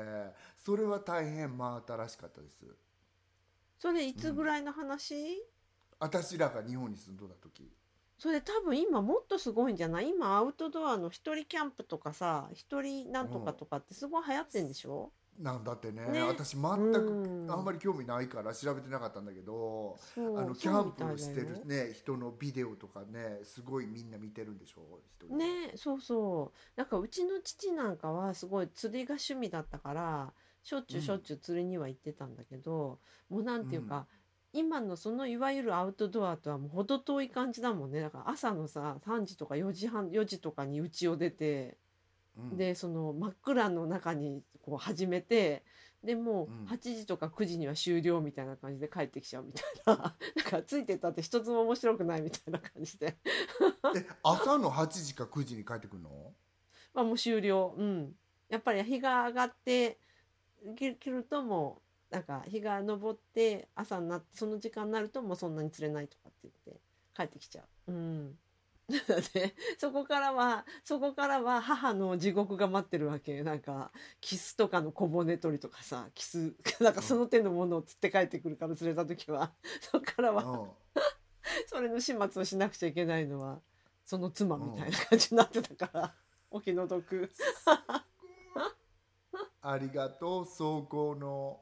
[0.58, 2.66] それは大変真新しかったです。
[3.80, 5.44] それいつぐらいの話、
[6.00, 7.70] 私らが日本に住んどった時。
[8.18, 10.10] それ多分今もっとすごいんじゃない？
[10.10, 16.06] 今アウトドアの一人キャンプとかさ一人なんとかとかってすごい流行ってんでしょ、なんだってね。
[16.08, 16.22] ね。
[16.22, 17.48] 私全うん。
[17.48, 26.80] くあんまり興味ないから調べてなかったんだけど、そうあのキャンプしてるね人のビデオとかねすごいみんな見てるんでしょ一人でねそうそう。
[26.80, 34.08] なんかうちの父なんかはすごい釣りが趣味だったからしょっちゅうしょっちゅう釣りには行ってたんだけど、もうなんていうか、
[34.54, 38.00] 今のそのいわゆるアウトドアとはもう程遠い感じだもんね。
[38.00, 41.78] だから朝のさ3時とか4時半4時とかに家を出て、
[42.38, 42.58] うん。
[42.58, 45.64] でその真っ暗の中にこう始めて
[46.04, 46.66] でもうん。
[46.66, 50.16] う8時とか9時には終了みたいな感じで帰ってきちゃうみたいな。
[50.36, 53.18] なんかついてったって一つも面白くないみたいな感じで。
[53.96, 56.34] え朝の8時か9時に帰ってくるの？
[56.94, 57.74] ま あもう終了。
[57.78, 58.16] うん。
[58.50, 59.98] やっぱり日が上がって
[60.76, 66.82] き切るともうなんか日が昇って朝になってその時間になるともうそんなに釣れないとかって言って
[67.16, 67.92] 帰ってきちゃう。
[67.92, 68.38] うん
[68.90, 73.44] で そこからはそこからは母の地獄が待ってるわけ。
[73.44, 80.44] なんかキスとかの小骨取りとかさキス なんかその手のものを釣って帰ってくるから釣れた時はそこからは。
[80.44, 80.70] うん。
[81.68, 83.62] それの始末をしなくちゃいけないのは
[84.06, 86.16] その妻みたいな感じになってたから、
[86.52, 87.30] お気の毒。
[89.62, 91.62] ありがとう走行の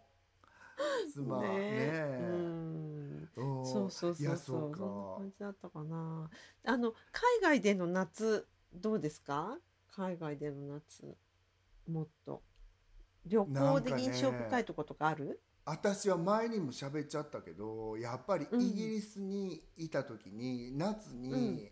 [1.14, 1.42] 妻。
[1.42, 1.50] ね。
[1.50, 4.38] ねそうそうそうそう。
[4.38, 4.78] そんな
[5.18, 6.30] 感じだったかな。
[6.66, 9.58] あの海外での夏どうですか？
[9.90, 11.18] 海外での夏
[11.88, 12.44] もっと。
[13.26, 15.42] 旅行で印象深いとことかある？
[15.66, 21.70] 私は前にも喋っちゃったけどやっぱりイギリスにいた時に、夏に、うん。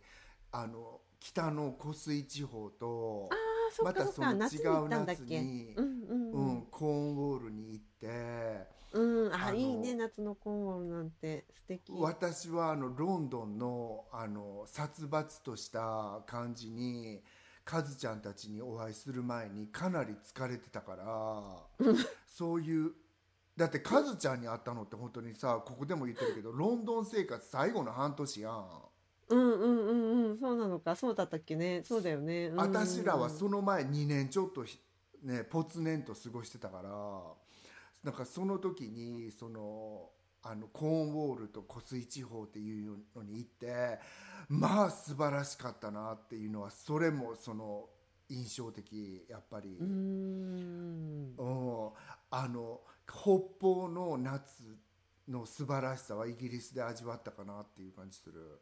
[0.51, 3.29] あの北の湖水地方と
[3.83, 4.33] またその違
[4.85, 6.57] う夏にうんうんううん。
[6.59, 11.45] ん、コーンウォールに行ってうん、あいいね夏のコーンウォールなんて。
[11.53, 11.93] 素敵。
[11.95, 17.21] 私はあのロンドンのあの殺伐とした感じに
[17.63, 21.85] カズちゃんたちにお会いする前にかなり疲れてたから
[22.25, 22.93] そういう
[23.55, 28.65] だってカズちゃんに会ったのって本当にさここでも言ってるけどロンドン生活最後の半年やん、
[29.29, 30.39] うんうんうんうん。
[30.39, 30.95] そうなのか。
[30.95, 31.83] そうだったっけね。
[31.83, 32.55] そうだよね、うん。
[32.55, 34.79] 私らはその前2年ちょっとひ
[35.23, 36.89] ねぽつねんと過ごしてたから
[38.03, 40.09] なんかその時にその
[40.41, 43.99] あのコーンウォールと湖水地方っていうのに行って
[44.47, 47.89] まあ素晴らしかったなっていうのはそれもその
[48.29, 51.35] 印象的やっぱり、うーん。
[51.37, 51.89] うん。
[52.31, 54.77] あの北方の夏
[55.27, 58.61] の素晴らしさはイギリスで味わったかなっていう感じする。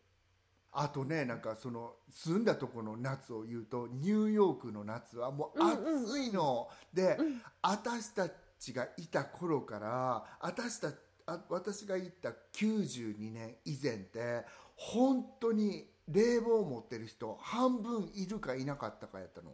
[0.72, 7.42] あとねなんかその住んだとこの夏を言うとニューヨークの夏はもう暑いの、で、うん。
[7.62, 8.34] 私たち
[8.74, 10.90] がいた頃から私た
[11.28, 19.52] あ私が行った92年以前って本当に冷房を持ってる人半分いるかいなかったかやったの。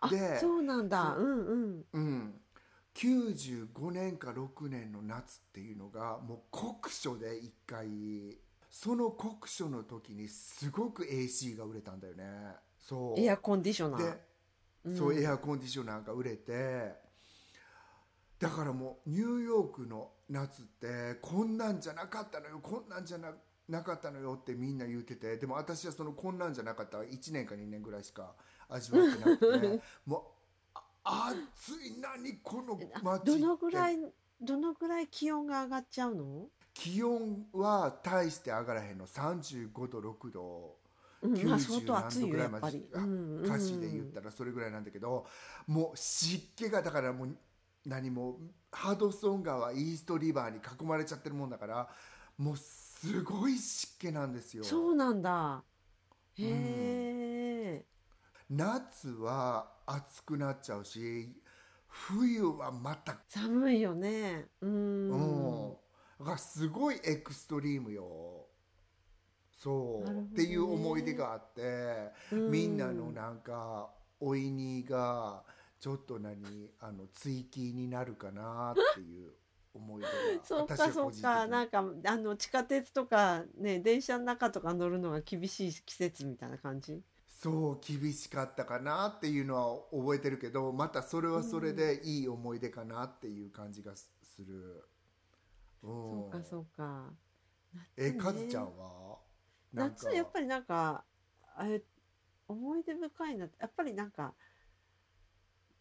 [0.00, 1.14] あでそうなんだ。
[1.16, 1.22] う。
[1.22, 1.84] んうん。
[1.92, 2.34] うん、
[2.94, 12.24] 95年か6年の夏っていうのがもう酷暑で1回その酷暑の時にすごく AC が売れたんだよね。
[12.78, 13.20] そう。
[13.20, 14.02] エアコンディショナー。
[14.02, 14.20] で、
[14.86, 14.98] うん。
[14.98, 17.05] そうエアコンディショナーが売れて
[18.38, 23.32] だからもうニューヨークの夏ってこんなんじゃなかったのよこんなんじゃな
[23.68, 28.34] なかったのよってみんな言っててでも私はそのこんなんじゃなかった1年か2年ぐらいしか
[28.68, 30.34] 味わってなくて も
[30.74, 33.98] うあ暑い何このあ街どのぐらい
[34.40, 36.48] どのぐらい気温が上がっちゃうの？
[36.74, 39.06] 気温は大して上がらへんの。
[39.06, 40.76] 35度6度。
[41.22, 42.78] うん、まあ相90当暑いよ何度ぐらいまで
[43.42, 45.26] 歌詞で言ったらそれぐらいなんだけど、
[45.66, 47.36] もう湿気がだからもう
[47.86, 48.38] 何も
[48.72, 51.88] ハドソン川イーストリバーに囲まれちゃってるもんだから
[52.36, 55.62] もうすごい湿気なんですよそうなんだ。
[56.38, 57.86] うんへえ。
[58.50, 61.34] 夏は暑くなっちゃうし
[61.88, 64.46] 冬はまた寒いよね。
[64.60, 65.10] うん。
[65.10, 65.76] うん
[66.18, 68.46] だからすごいエクストリームよ
[69.52, 75.42] そう、ねっていう思い出があってうんみんなのなんかおいにが
[75.78, 79.32] ちょっと何あの追記になるかなっていう
[79.74, 80.12] 思い出が
[80.44, 81.46] そう私かそうか。
[81.46, 87.02] なんかあの地下鉄とかね電車の中とか乗るのが厳しい季節みたいな感じ？
[87.28, 94.88] そう厳しかったかなっていうのは覚えてるけどまたそれはそれでいい思い出かなっていう感じがすする、
[95.82, 97.12] うん、そうかそうか。
[97.96, 98.12] ね。
[98.12, 99.18] かずちゃんは？
[99.72, 101.04] 夏やっぱりなんか
[101.54, 101.82] あれ
[102.48, 104.34] 思い出深いなやっぱりなんか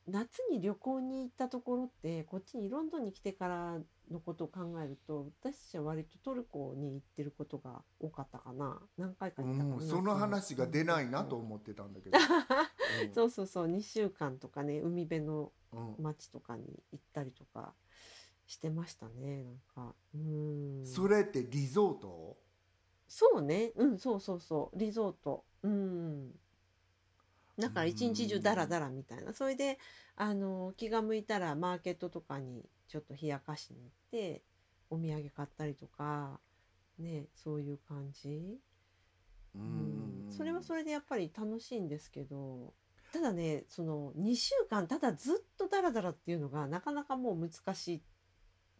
[0.07, 3.77] 夏に旅行に行ったところってこっちにロンドンに来てから
[4.11, 8.79] のことを考えると私たちは割とトルコに行ってることが多かったかな。
[8.97, 12.17] 何回か行ったかな、うん、その話が出ないなと思ってたんだけど、
[13.13, 13.67] そうそうそう。
[13.67, 17.73] 2週間とかね海辺のうんうん町とかに行ったりとか
[18.45, 19.43] してましたね。
[19.43, 20.85] なんかうん。
[20.85, 22.37] それってリゾート？
[23.07, 23.71] そうね。
[23.75, 24.77] うんそうそうそう。
[24.77, 25.45] リゾート。
[25.63, 26.31] うん
[27.57, 29.33] だから一日中ダラダラみたいな。
[29.33, 29.77] それで
[30.15, 34.43] あの気が向いたらマーケットとかにちょっと冷やかしに行って
[34.89, 36.39] お土産買ったりとか
[36.99, 38.59] ねそういう感じ。
[39.55, 40.29] ううん。
[40.29, 40.31] ん。
[40.31, 42.73] それはそれでやっぱり楽しいんですけど
[43.11, 48.03] ただねその2週間ただずっとダラダラっていうのがなかなかもう難しい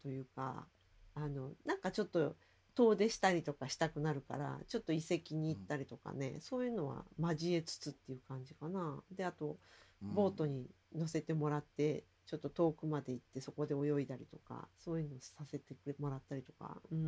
[0.02, 0.66] というか
[1.14, 2.36] あのなんかちょっと
[2.76, 9.02] 遠出したりとかしたくなるからちょっと遺跡に行ったりとかね、そういうのは交えつつっていう感じかな。
[9.10, 9.58] であと
[10.02, 16.76] ボートに乗せてもらってちょっと遠くまで行ってそこで泳いだりとかそういうのさせてくれもらったりとか。
[16.90, 16.98] うん。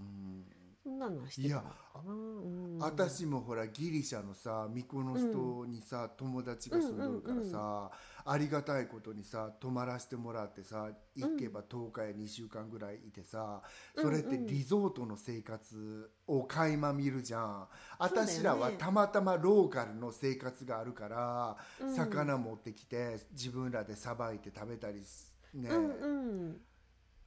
[0.00, 1.64] うんそんなのはしてたか
[1.96, 2.12] な。
[2.12, 2.78] うん。
[2.78, 7.90] 私もほらギリシャのさミコノス島にさ、友達が住んどるからさ、
[8.24, 13.62] ありがたいことにさ泊まらせてもらってさ行けば10日や2週間ぐらいいてさ、
[13.96, 17.66] それってリゾートの生活を垣間見るじゃん、
[17.98, 21.94] 私らはたまたまローカルの生活があるから、うん。
[21.96, 26.06] 魚持ってきて自分らでさばいて食べたりすね、うんう
[26.52, 26.56] ん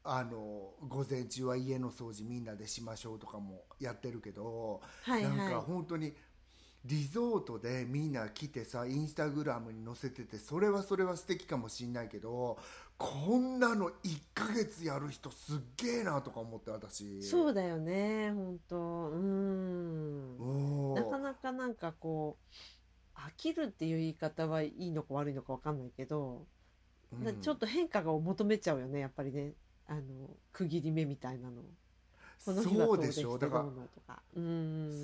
[0.04, 5.38] あの午前中は家の掃除みんなでしましょうとかもやってるけど、はいはい。
[5.38, 6.14] なんか本当に
[6.86, 12.58] リゾートでみんな来てさインスタグラムに載せててそれはそれは素敵かもしんないけど
[12.98, 13.92] こんなの1
[14.34, 17.24] ヶ月やる人すっげえなとか思って私。
[17.24, 19.10] そうだよね本当。
[19.12, 20.38] うん。
[20.96, 22.38] なかなかなんかこ
[23.16, 26.46] う飽きるっていう言い方はいいのか悪いのか分かんないけど、
[27.14, 27.42] なうん。
[27.42, 29.54] ちょっと変化を求めちゃうよねやっぱりね
[29.90, 30.02] あの
[30.54, 31.62] 区切り目みたいなの。
[32.38, 32.54] そ
[32.94, 33.38] うでしょ？
[33.38, 33.66] だか
[34.08, 34.16] ら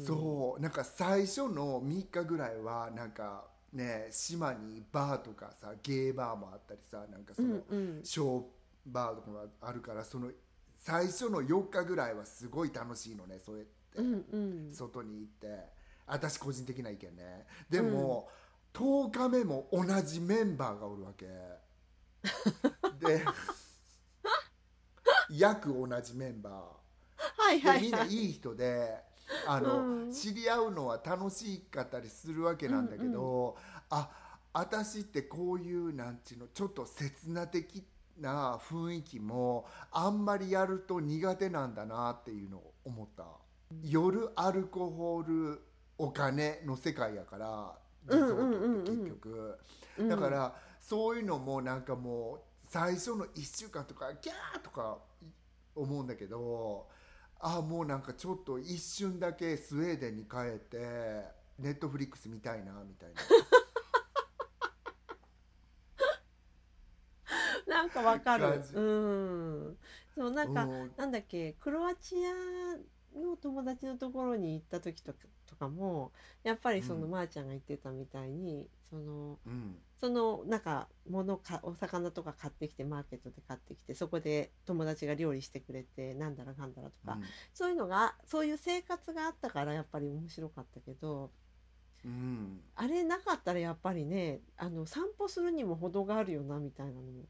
[0.05, 0.61] そう。
[0.61, 8.03] なんか最初の3日ぐらいはなんかね島にバーとかさゲーバーもあったりさなんかその、うんうん。
[8.03, 8.43] ショー
[8.85, 10.31] バーとかがあるからその
[10.77, 14.37] 最初の4日ぐらいはすごい楽しいのねそうやって、うんう
[14.69, 14.73] ん。
[14.73, 15.75] 外に行って。
[16.07, 17.47] 私個人的な意見ね。
[17.67, 18.29] でも、
[18.75, 21.25] 10日目も同じメンバーがおるわけ。
[22.99, 23.25] で
[25.39, 26.49] 約同じメンバ
[27.17, 29.03] はいーでみんはいはないいい人で
[29.47, 30.11] あの、うん。
[30.11, 33.57] 知り合うのは楽しかったりするわけなんだけど、
[33.89, 34.09] あ
[34.53, 37.83] 私ってこういうなんちゅうのちょっと刹那的
[38.19, 43.25] な雰囲気もあんまりやると苦手なんだなっていうのを思った。
[43.83, 45.61] 夜アルコール
[45.97, 49.59] お金の世界やからリゾートって結局、
[49.97, 50.09] うん。
[50.09, 52.39] だからそういうのもなんかもう
[52.75, 54.97] 最初の1週間とかギャーとか
[55.77, 56.89] 思うんだけど
[57.39, 60.77] あもうなんかちょっと一瞬だけスウェーデンに帰って
[61.57, 63.21] ネットフリックス見たいなみたいな。
[67.73, 68.61] なんかわかる。
[68.73, 68.81] う
[69.71, 69.77] ん。
[70.13, 70.67] そうなんかう。
[70.67, 72.33] んなんだっけクロアチア
[73.17, 76.11] の友達のところに行った時とかとかも
[76.43, 77.11] やっぱりそのうん。
[77.11, 87.17] まーちゃんが言ってたみたいに、そのうんそのなんか物かお魚とか買ってきてマーケットで買ってきてそこで友達が料理してくれてなんだらかんだらとか、
[87.53, 91.31] そういうのがそういう生活があったからやっぱり面白かったけど
[92.03, 92.61] うん。
[92.75, 97.25] あれなかったらやっぱりねあの散歩するにも程があるよなみたいなのも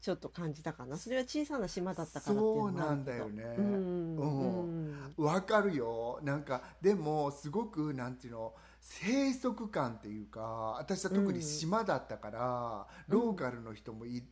[0.00, 0.96] ちょっと感じたかな。
[0.96, 3.42] それは小さな島だったからっていうそうなんだよね。
[3.58, 4.16] うん。
[4.16, 4.62] うん。
[4.62, 5.24] うん。
[5.24, 6.20] わかるよ。
[6.22, 8.54] なんかでもすごくなんていうの
[9.02, 13.20] 閉塞感っていうか私は特に島だったから、うん。
[13.20, 14.22] ローカルの人もい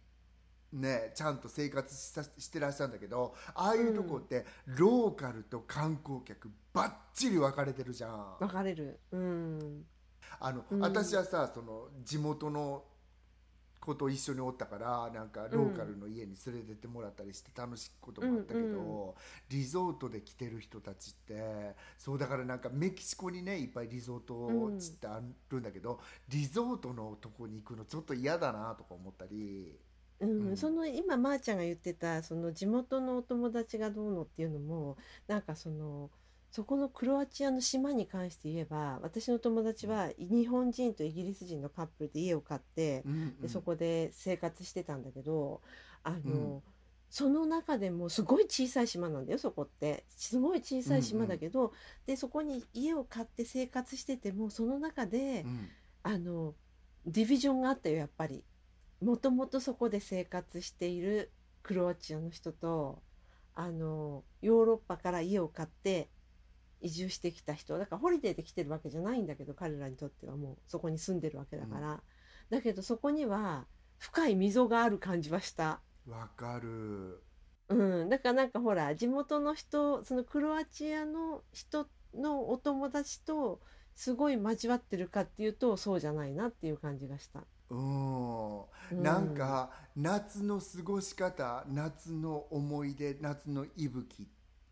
[0.73, 8.37] ねちゃんと生活しさしてらっしゃるんだけどああいうとこって、ローカルと観光客ばっちり分かれてるじゃん。
[8.39, 9.01] 分かれる。
[9.13, 9.85] うん。
[10.41, 10.81] あの、うん。
[10.81, 12.85] 私はさその地元の
[13.89, 19.15] 子と一緒におったからなんかローカルの家に連れてってもらったりして楽しいこともあったけど、うんう
[19.49, 25.21] リゾートで来てる人たちってそうだからなんかメキシコにねいっぱいリゾート地ってあ
[25.51, 29.79] るんだけど、リゾートのとこに行くのちょっと嫌だなとか思ったり。
[30.21, 30.57] うんうん。
[30.57, 36.11] その今まーちゃんが言ってたその地元のお友達がどうのっていうのもなんかその
[36.51, 43.41] そこのクロアチアの島に関して言えば私の友達は日本人とイギリス人のカップルで家を買ってうんうん。
[43.41, 45.61] でそこで生活してたんだけど
[46.03, 46.63] あの、うん。
[47.11, 50.05] その中でもすごい小さい島なんだよそこって。
[50.11, 51.73] すごい小さい島だけど、
[52.07, 55.69] でそこに家を買って生活しててもその中で、うん。
[56.03, 56.55] あの
[57.07, 58.45] ディビジョンがあったよやっぱり。
[59.01, 61.31] もともとそこで生活している
[61.63, 63.03] クロアチアの人と
[63.55, 66.09] あのヨーロッパから家を買って
[66.81, 72.03] 移住してきた人だからホリデーで来てるわけじゃないんだけど彼らにとってはもうそこに住んでるわけだから、
[72.51, 73.67] だけどそこには
[73.99, 75.81] 深い溝がある感じはした。
[76.07, 77.23] わかる。
[77.69, 83.61] うん、だからなんかほら地元の人そのクロアチアの人のお友達と
[83.95, 87.45] すごい交わってるかっていうとそうじゃないなっていう感じがした。
[87.71, 88.59] うん。
[88.61, 89.03] うん。
[89.03, 94.29] なんか夏の過ごし方夏の思い出夏の息吹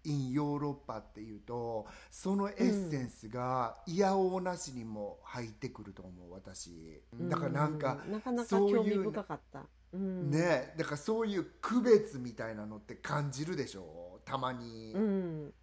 [0.06, 9.66] in ヨーロッパっていうとそのエッセンスが嫌おうなしにも入ってくると思う私だからなんか、うんなかなかそういう興味深かった。
[9.92, 15.54] うん、ねだからそういう区別みたいなのって感じるでしょたまに、うん。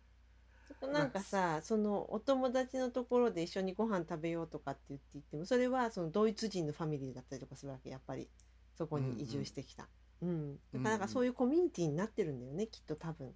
[0.68, 8.30] そこなんかさそのお友達のところで一緒にご飯食べようとかって言って言ってもそれはそのドイツ人のファミリーだったりとかするわけやっぱり
[8.78, 9.88] そこに移住してきた。
[10.22, 13.34] うん、だからなんかそういうコミュニティになってるんだよねきっと多分。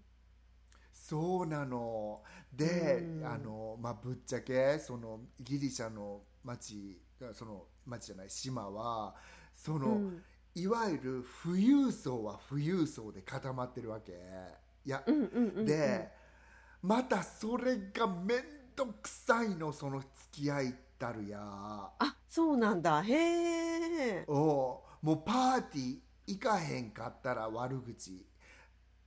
[1.09, 2.21] そうなの。
[2.51, 3.25] で、うん。
[3.25, 6.99] あのまあぶっちゃけそのギリシャの町
[7.33, 9.15] その町じゃない島は
[9.53, 10.23] その、うん。
[10.53, 14.13] いわゆる富裕層は富裕層で固まってるわけ。
[14.83, 16.09] いや、うんうんうんうん、で
[16.81, 18.43] またそれが面
[18.77, 21.39] 倒くさいのその付き合いたるや。
[21.39, 23.01] あそうなんだ。
[23.01, 24.25] へえ。
[24.27, 25.97] をもうパーティー
[26.27, 28.25] 行かへんかったら悪口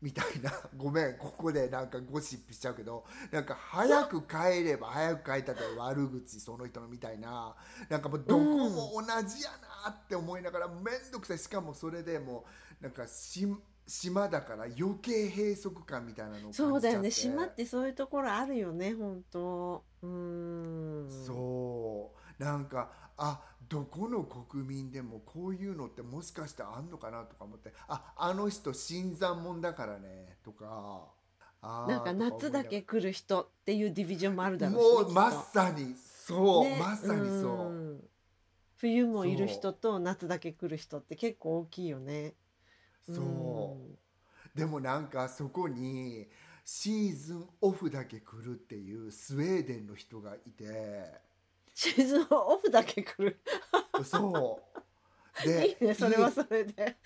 [0.02, 0.50] みたいな。
[0.76, 1.18] ごめん。
[1.18, 3.04] ここでなんかゴシップしちゃうけど。
[3.30, 7.54] なんか早く帰れば早く帰ったって悪口その人のみたいな。
[7.88, 9.50] なんかもうどこも同じや
[9.84, 11.38] なって思いながら面倒くさい。
[11.38, 12.44] しかもそれでも
[12.80, 13.46] うなんかし
[13.86, 16.72] 島だから余計閉塞感みたいなのを感じちゃって。
[16.72, 17.10] そうだよね。
[17.10, 19.84] 島ってそういうところあるよね本当。
[20.02, 21.26] うーん。
[21.26, 22.42] そう。
[22.42, 31.06] なんかあどこの国民でもこういうのってもしかしてあんのかなとか思ってああの人新参者だからねとか
[31.62, 38.00] なんか夏だけ来る人っていうディビジョンもあるだろうし、ね、もうまさにそう、ねまさにそう、ん。
[38.76, 42.34] 冬もいる人と夏だけ来る人って結構大きいよね。
[43.06, 43.76] そ
[44.54, 44.58] う。
[44.58, 46.28] でもなんかそこに
[46.64, 51.12] シーズンオフだけ来るっていうスウェーデンの人がいて
[51.80, 53.40] シーズンオフだけ来る。
[54.04, 54.60] そ
[55.42, 56.98] ういいねそれはそれで。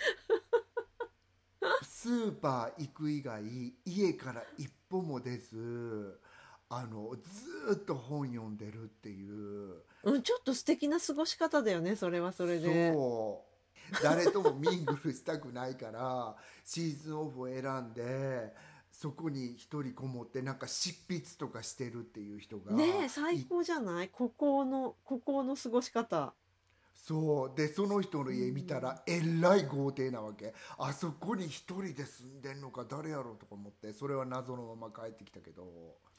[1.84, 3.44] スーパー行く以外
[3.84, 6.20] 家から一歩も出ず
[6.68, 9.84] あのずーっと本読んでるっていう。
[10.02, 12.92] うんちょっと素敵な過ごし方だよねそれはそれで。
[12.92, 13.44] そ
[13.92, 14.02] う。
[14.02, 18.52] 誰ともミングルしたくないからシーズンオフを選んで
[18.96, 24.08] そこに一人こもってなんか執筆とかしてるっていう人がねえい最高じゃない？
[24.08, 26.32] 孤高の孤高の過ごし方。
[26.94, 27.56] そう。
[27.56, 30.54] でその人の家見たらえらい豪邸なわけ。
[30.78, 35.64] あそこに一人で住んでんのか誰やろうとか思ってそれは謎のまま帰ってきたけど。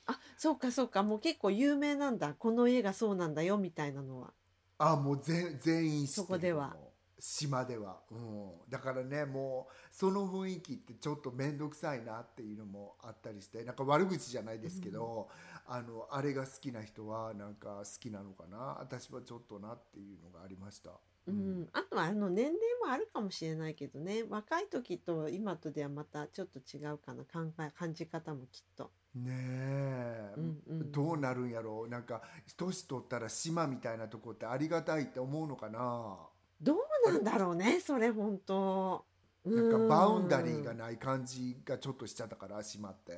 [0.07, 1.01] あそうかそうか。
[1.01, 2.33] もう結構有名なんだ。
[2.33, 4.33] この家がそうなんだよみたいなのは。
[4.77, 6.75] あもう全全員知ってるそこでは
[7.19, 15.29] 島では、うん、だからねもうその雰囲気ってちょっと面倒くさいなっていうのもあったりしてなんか悪口じゃないですけど、
[15.67, 18.77] あのあれが好きな人はなんか好きなのかな。
[18.79, 20.91] 私はちょっとなっていうのがありました。
[21.27, 24.23] うん、あとはあの年齢もあるかもしれないけどね。
[24.29, 27.23] 若い時と今とではまたちょっと違うかな。
[27.23, 28.91] 考え感じ方もきっと。
[29.15, 30.91] ねえ、うんうん。
[30.91, 31.89] どうなるんやろう。
[31.89, 32.21] なんか
[32.57, 36.17] 年取ったら島みたいなとこってありがたいって思うのかな。
[36.61, 36.77] どう
[37.11, 39.05] なんだろうねそれ本当。
[39.45, 43.13] なんかバウンダリーがない感じがちょっとしちゃったから島って。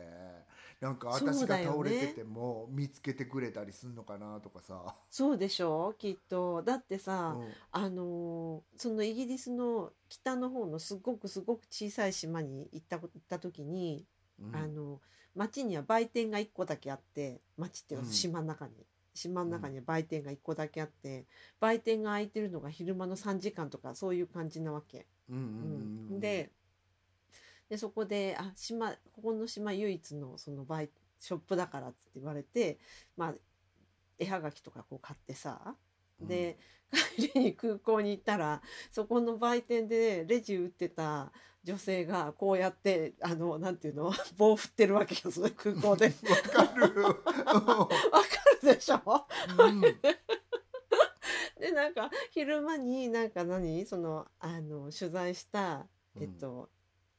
[0.79, 5.89] なんか私が倒れてても見つけてくれたりすんのかなとかさ、そうでしょ？
[5.89, 6.61] うきっと。
[6.61, 7.47] だってさ、うん。
[7.71, 14.05] あのーそのイギリスの北の方のすごくすごく小さい島に行ったこ行った時に、
[14.39, 14.55] うん。
[14.55, 15.01] あの
[15.33, 18.13] 町には売店が1個だけあって町っていうかうん。
[18.13, 18.73] 島の中に、
[19.18, 21.26] 島の中には売店が1個だけあって
[21.59, 25.07] 売店が開いてるのが昼間の3時間とかそういう感じなわけ。
[26.20, 26.51] で
[27.70, 30.89] でそこであ島ここの島唯一のそのバイ
[31.20, 32.80] ショップだからって言われて、
[33.18, 33.34] まあ、
[34.20, 35.76] 絵はがきとかこう買ってさ
[36.22, 36.57] で、
[37.18, 38.61] 帰りに空港に行ったら
[38.91, 41.32] そこの売店でレジ売ってた
[41.68, 44.13] 女性がこうやってあのなんていうの？
[44.38, 46.05] 棒振ってるわけよその空港で。
[46.55, 47.03] わかる。
[47.03, 47.20] わか
[48.63, 49.28] るでしょ？
[49.59, 49.82] うん。
[49.82, 53.86] でなんか昼間になんか何？
[53.86, 56.70] そのあの取材した、えっと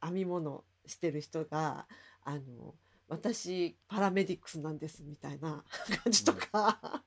[0.03, 1.87] 編み物してる人が
[2.25, 2.75] あの
[3.07, 5.63] 私パラメディックスなんですみたいな
[6.03, 7.05] 感じとか。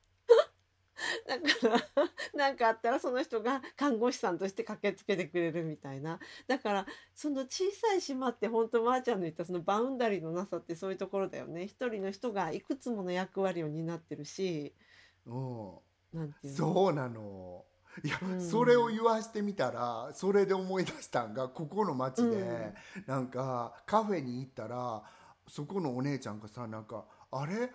[1.28, 6.20] だから なんかあったらその人が看護師さんとして駆けつけてくれるみたいな。
[6.48, 11.68] だからその小さい島って本当まーちゃんの言ったそのバウンダリーのなさってそういうところだよね。
[11.68, 14.76] 一人の人がいくつもの役割を担ってるし。
[15.26, 15.80] うん。
[16.14, 16.58] なんていうの？
[16.74, 17.66] そうなの。
[18.04, 18.42] いや、うん。
[18.42, 22.74] それを言わしてみたらそれで思い出したんがここの町で、
[23.06, 25.04] なんかカフェに行ったら
[25.48, 27.72] そこのお姉ちゃんがさなんかあれ？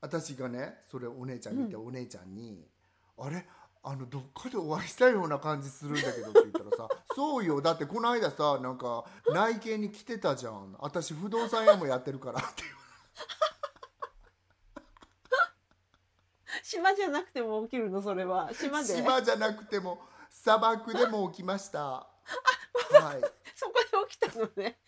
[0.00, 2.66] 私がねそれお姉ちゃんに言って、お姉ちゃんに
[3.18, 3.46] 「あれ？
[3.82, 7.60] あのどっかでお会いしたような感じするんだけど」って言ったらさ「そうよ。
[7.62, 10.76] だってこの間さなんか内見に来てたじゃん。
[10.78, 12.62] 私不動産屋もやってるから」って
[16.62, 18.02] 島じゃなくても起きるの？
[18.02, 18.50] それは。
[18.54, 18.96] 島で。
[18.96, 21.80] 島じゃなくても砂漠でも起きました。
[21.80, 22.06] は
[23.14, 23.20] い。
[23.54, 24.78] そこで起きたのね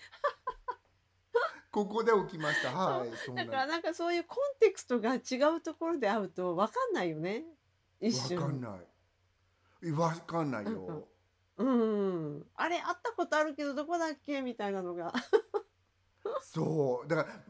[1.73, 2.71] ここで起きました。
[2.73, 7.45] はい、そうだからなんかそういうコンテクストが違うところで会うと分かんないよね。
[7.99, 8.37] 一瞬。
[8.37, 8.77] わかんな
[9.83, 9.91] い。
[9.93, 11.09] わかんないよ。
[11.57, 12.47] うん。
[12.55, 14.43] あれ会ったことあるけどどこだっけ？
[14.43, 15.13] みたいなのが。
[16.43, 17.43] そう、だから。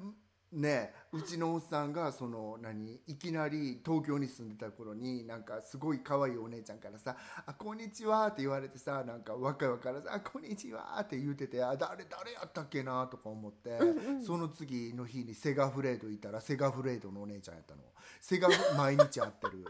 [0.56, 13.78] んねうちのおっさんがその何いきなり東京に住んでた頃になんかすごい可愛いお姉ちゃんからさ「あこんにちは」って言われてさなんか若い若からさ「あこんにちは」って言うてて「あ誰誰やったっけな」とか思って、
[14.24, 17.82] その次の日にセガフレードいたらセガフレードのお姉ちゃんやったの。
[18.20, 19.66] セガフ 毎日会ってる。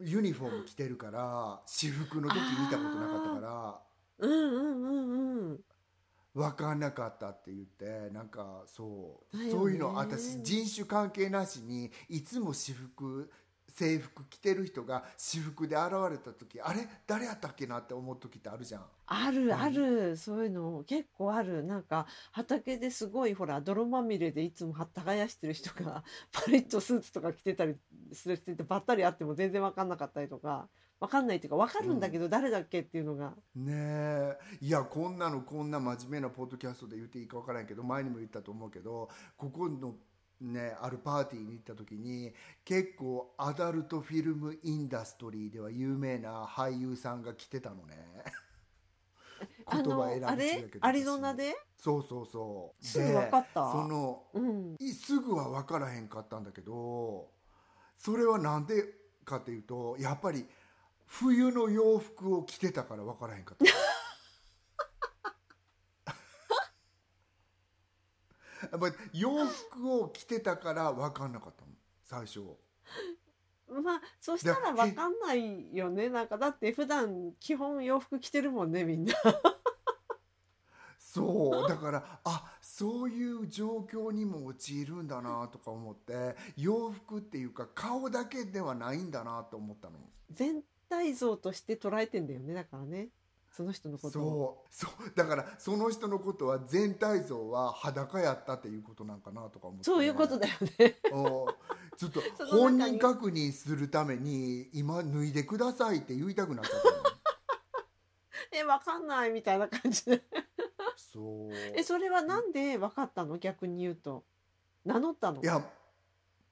[0.00, 3.80] ユニフォーム着てるから私服の時見たことなかったから。
[4.18, 5.64] うんうんうんうん
[6.34, 9.50] 分かんなかったって言ってなんかそう、ね。
[9.50, 13.30] そういうの私人種関係なしにいつも私服
[13.68, 16.88] 制服着てる人が私服で現れた時あれ？
[17.06, 18.84] 誰やったっけなって思う時ってあるじゃん。
[19.06, 20.16] あるある。
[20.16, 21.62] そういうの結構ある。
[21.62, 26.02] なんか畑ですごいほら泥まみれでいつも耕してる人が
[26.32, 27.76] パリッとスーツとか着てたり
[28.12, 30.68] するしててばったり会っても全然分かんなかったりとか
[31.00, 34.38] 分かんないっていうか分かるんだけど誰だっけっていうのが、ねえ。
[34.60, 39.94] いやこんなのこんな真面目なポッドキャストで言っていいか分からんけど前にも言ったと思うけどここの
[40.42, 42.34] ねあるパーティーに行った時に
[42.66, 48.06] 結構アダルトフィルムインダストリーでは有名な俳優さんが来てたのね。
[49.64, 51.56] あのあ選び違れうけどアリゾナで？
[51.78, 52.84] そうそうそう。
[52.84, 53.64] すぐ分かった。
[53.64, 54.76] でそのうん。
[54.78, 57.30] いすぐは分からへんかったんだけど
[57.96, 60.46] それはなんでかっていうとやっぱり
[61.10, 63.64] 冬の洋服を着てたから分からへんかった。
[68.70, 72.56] やっぱり洋服を着てたから分かんなかったの最初
[73.68, 76.08] まあそしたら分かんないよね。
[76.08, 79.12] なんかだって普段基本洋服着てるもんねみんな。
[80.98, 81.68] そう。
[81.68, 89.98] だからあそういう状況にも陥るんだなとか思って洋服っていうか顔だけではないんだなと思ったの。
[90.30, 93.08] 全体像として捉えてんだよねだからね。
[93.50, 94.64] その人のことを。
[94.70, 94.90] そう。
[95.00, 95.12] そう。
[95.14, 100.96] だからその人のことは全体像は裸やったっていうことなんかなとか思って、そういうことだよね。
[101.12, 101.48] お
[101.96, 106.94] ちょっと 本人確認するために今脱いでくださいって言いたくなっちゃったの。
[108.52, 110.22] え分かんないみたいな感じで。
[110.96, 111.52] そう。
[111.52, 113.38] えそれはなんで分かったの？
[113.38, 114.24] 逆に言うと。
[114.84, 115.42] 名乗ったの？
[115.42, 115.62] いや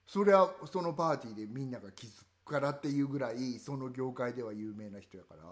[0.06, 5.42] それはそのパーティーでみんなが気づくからっていうぐらいその業界では有名な人やから、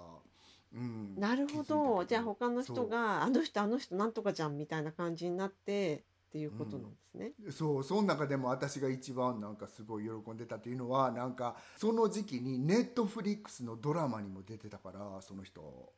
[0.74, 2.04] うん、なるほど。
[2.04, 7.32] じゃあ他の人があの人あの人なんとかじゃんみたいな感じになってっていうことなんですね。
[7.50, 15.92] そうその中でも私が一番なんかすごい喜んでたというのはなんかその時期にネットフリックスのドラマにも出てたからその人。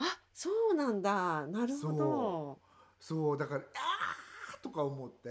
[0.00, 1.46] あそうなんだ。
[1.46, 2.58] なるほど。
[3.00, 5.30] そうだからあーとか思って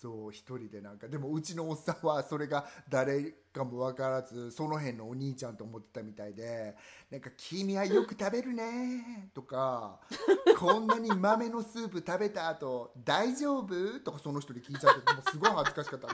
[0.00, 6.76] そう一人でなんかでもうちのおっさんはそれが誰かも分からずその辺のお兄ちゃんと思ってたみたいで
[7.10, 10.00] なんか「君はよく食べるね」 とか
[10.58, 16.08] 「こんなに豆のスープ食べた後大丈夫?」とかその人に聞いちゃってもうすごい恥ずかしかった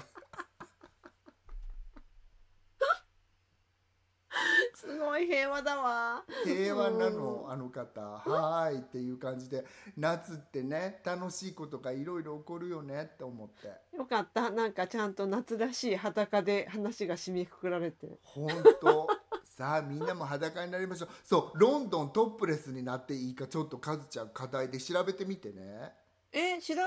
[4.75, 6.25] すごい平和だわ。
[6.45, 8.01] 平和なのあの方。
[8.01, 9.65] はーいっていう感じで。
[9.97, 13.97] 夏ってね楽しいことがいろいろ起こるよねって思って。
[13.97, 14.51] よかった。
[14.51, 18.19] なんかちゃんと夏らしい裸で話が締めくくられて。
[18.23, 18.49] 本
[18.81, 19.09] 当。
[19.45, 21.09] さあみんなも裸になりましょう。
[21.25, 25.93] そうロンドントップレスになっていいかちょっとカズちゃん課題で調べてみてね。
[26.33, 26.81] え調べ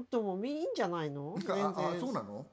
[0.00, 1.34] ずともいいんじゃないの？
[1.38, 1.66] 全然。
[1.66, 2.46] ああそうなの？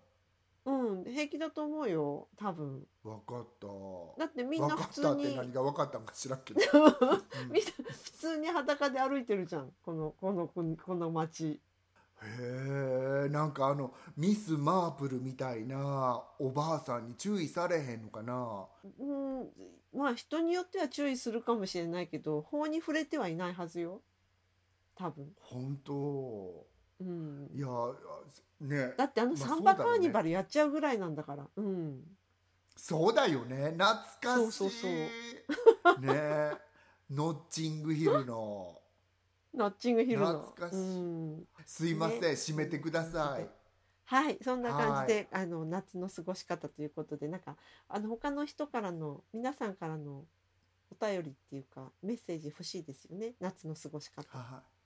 [0.65, 2.85] うん平気だと思うよ多分。
[3.03, 3.67] 分かった
[4.19, 6.59] だってみんな分か普通ったってに何が分かったんか知らんけど、
[7.49, 11.59] みんな普通に裸で歩いてるじゃんこのこのこのこの街。
[12.21, 18.67] へえんかあのミス・マープルみたいなおばあさんに注意されへんのかな？
[18.99, 19.03] う
[19.43, 19.49] ん
[19.93, 24.01] まあ人によっては注意するかもしれないけど法に触れてはいないはずよ
[24.95, 25.33] 多分。
[25.39, 26.67] 本当
[26.99, 27.49] うん。
[27.55, 27.67] いや
[28.61, 28.93] ね。
[28.97, 31.47] だってあのまあサンバカーニバルやっちゃうぐらいなんだから。
[31.55, 32.03] うん。
[32.75, 33.75] そうだよね。
[33.77, 34.23] 懐かしい。
[34.23, 36.01] そうそうそう。
[36.01, 36.51] ね。
[37.09, 38.79] ノッチングヒルの。
[39.53, 40.41] ナッチングヒルの。
[40.41, 40.77] 懐かしい。
[40.77, 41.47] うん。
[41.65, 42.27] すいません、ね。
[42.29, 43.49] 締めてください。
[44.05, 47.55] はい、そんな感じで、あの夏の過ごし方ということで、なんか
[47.87, 50.25] あの他の人からの皆さんからの
[50.89, 53.35] お便りっていうかメッセージ欲しいですよね。
[53.39, 54.35] 夏の過ごし方。
[54.35, 54.78] はい、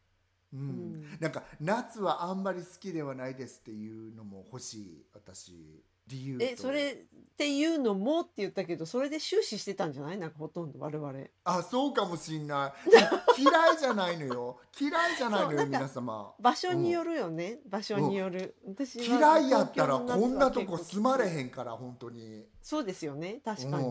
[0.54, 10.18] うんうんなんか夏はあんまり好きではないですっていうのも欲しい私理由とえ、それっていうのもって言ったけど、それで終始してたんじゃない？
[10.18, 11.14] なんかほとんど我々。
[11.46, 12.92] あそうかもしんない
[13.42, 17.60] 嫌いじゃないのよ嫌いじゃないのよ皆様場所によるよね。
[17.70, 18.56] 場所による。
[18.68, 23.40] 私は嫌いやったらこんなとこ住まれへんから本当にそうですよね。
[23.44, 23.74] 確かに。
[23.76, 23.82] うん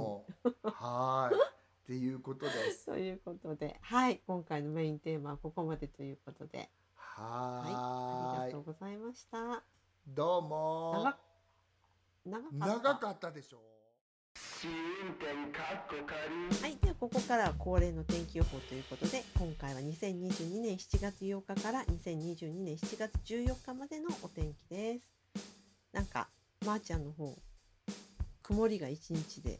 [0.65, 1.39] はーい
[1.83, 2.87] っていうことです。
[2.87, 7.75] ということで、はい、今回のメインテーマはここまでということで、はい、あ
[8.37, 8.47] はーい。
[8.47, 9.65] りがとうございました。
[10.07, 10.93] どうも。
[12.25, 12.67] 長長かった。
[12.67, 13.59] 長かったでしょ
[14.63, 16.63] 試運転かっこ仮。
[16.63, 25.11] はい、ではここからは恒例の天気予報ということで今回は2022年7月8日から2022年7月14日までのお天気です。
[25.93, 26.29] なんか
[26.65, 27.37] まー、ちゃんの方
[28.43, 29.59] 曇りが1日で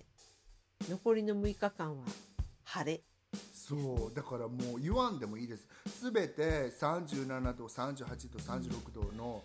[0.89, 2.05] 残りの6日間は。
[2.65, 3.01] 晴れ。
[3.53, 5.67] そうだからもう言わんでもいいです。
[5.87, 7.97] すべて37度38
[8.31, 9.43] 度36度の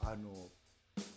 [0.00, 0.30] あの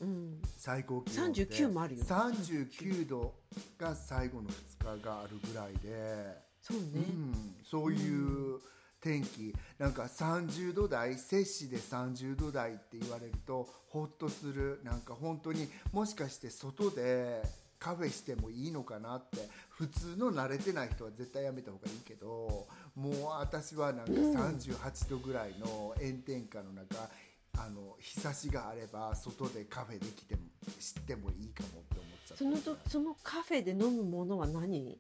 [0.02, 0.42] うん。
[0.58, 2.04] 最高気温で39もあるよ。
[2.04, 3.34] 39度
[3.78, 8.60] が最後の2日があるぐらいで、そうね、うん、そういう
[9.00, 9.56] 天気。
[9.80, 14.80] なんか30度台摂氏で30度台って言われるとホッとする。
[14.84, 17.42] なんか本当にもしかして外で
[17.82, 19.50] カフェしてもいいのかなって。
[19.82, 27.10] 普通の慣れてない人は絶対やめた方がいいけどもう私はなんか38度ぐらいの炎天下の中
[27.58, 30.42] あの日差しがあれば外でカフェできても
[30.80, 35.00] 知ってもいいかもって思っちゃってそのとそのカフェで飲むものは何？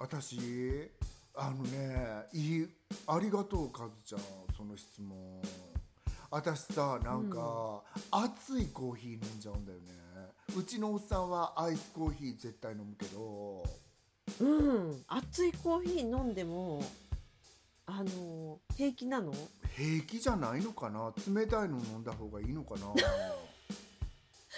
[0.00, 0.90] 私
[1.36, 2.68] あのねいい
[3.06, 4.20] ありがとうカズちゃん
[4.56, 5.40] その質問。
[6.28, 10.05] 私さなんか、熱いコーヒー飲んじゃうんだよね
[10.54, 13.64] うちのおっさんはアイスコーヒー絶対飲むけど
[14.40, 16.82] うん熱いコーヒー飲んでも
[17.86, 19.32] あの平気なの？
[19.76, 21.12] 平気じゃないのかな？
[21.32, 22.80] 冷たいの飲んだ方がいいのかな？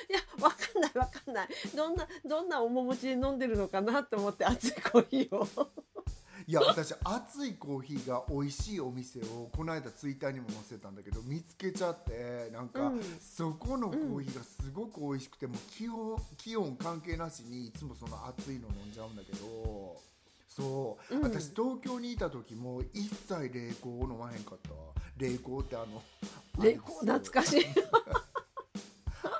[0.08, 1.48] いや、わかんないわかんない。
[1.76, 5.46] どんな、どんな面持ちで飲んでるのかなと思って熱いコーヒーを。
[6.48, 13.02] いや私熱いコーヒーが美味しいお店をこの間ツイッターにも載せたんだけど見つけちゃってなんか、うん。
[13.20, 20.00] そこのコーヒーがすごく美味しくても気温気温関係なしにいつもその熱いの飲んじゃうんだけど
[20.48, 21.22] そう、うん。
[21.22, 24.70] 私東京にいた時も一切冷凍を飲まへんかった
[25.18, 26.02] 冷凍ってあの
[26.64, 27.00] 冷凍？
[27.00, 27.66] 懐かしい。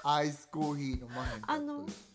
[0.05, 1.53] アイスコーヒー飲まへんかった。
[1.55, 2.08] あのですはい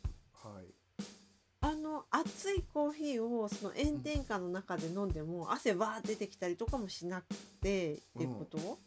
[1.73, 8.77] あの、熱いコーヒーをその炎天下の中で飲んでも汗わー出てきたりとかもしなくてっていうこと、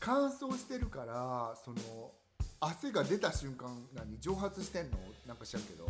[0.00, 2.10] 乾燥してるからその
[2.58, 4.96] 汗が出た瞬間何蒸発してんの？
[5.26, 5.86] なんか知らんけど。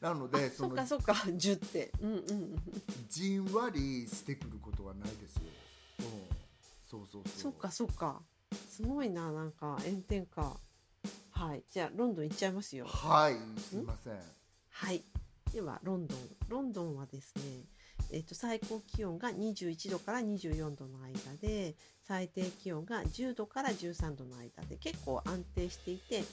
[0.00, 1.92] なのでそっのかそっか、 ジュって。
[2.02, 2.18] うんうん。
[2.18, 2.62] うん。
[3.08, 5.42] じんわりしてくることはないですよ、
[6.00, 6.06] うん、
[6.84, 7.40] そうそうそう。
[7.42, 8.20] そっかそっか。
[8.68, 10.56] すごいななんか炎天下。
[11.30, 11.62] はい。
[11.70, 12.86] じゃあロンドン行っちゃいますよ。
[12.86, 13.36] はい。
[13.60, 14.20] すいません。
[14.70, 15.04] はい
[15.54, 17.42] ではロンドンロンドンはですね
[18.10, 26.24] えっと最高気温が21度から24度の間で最低気温が10度から13度の間で結構安定していて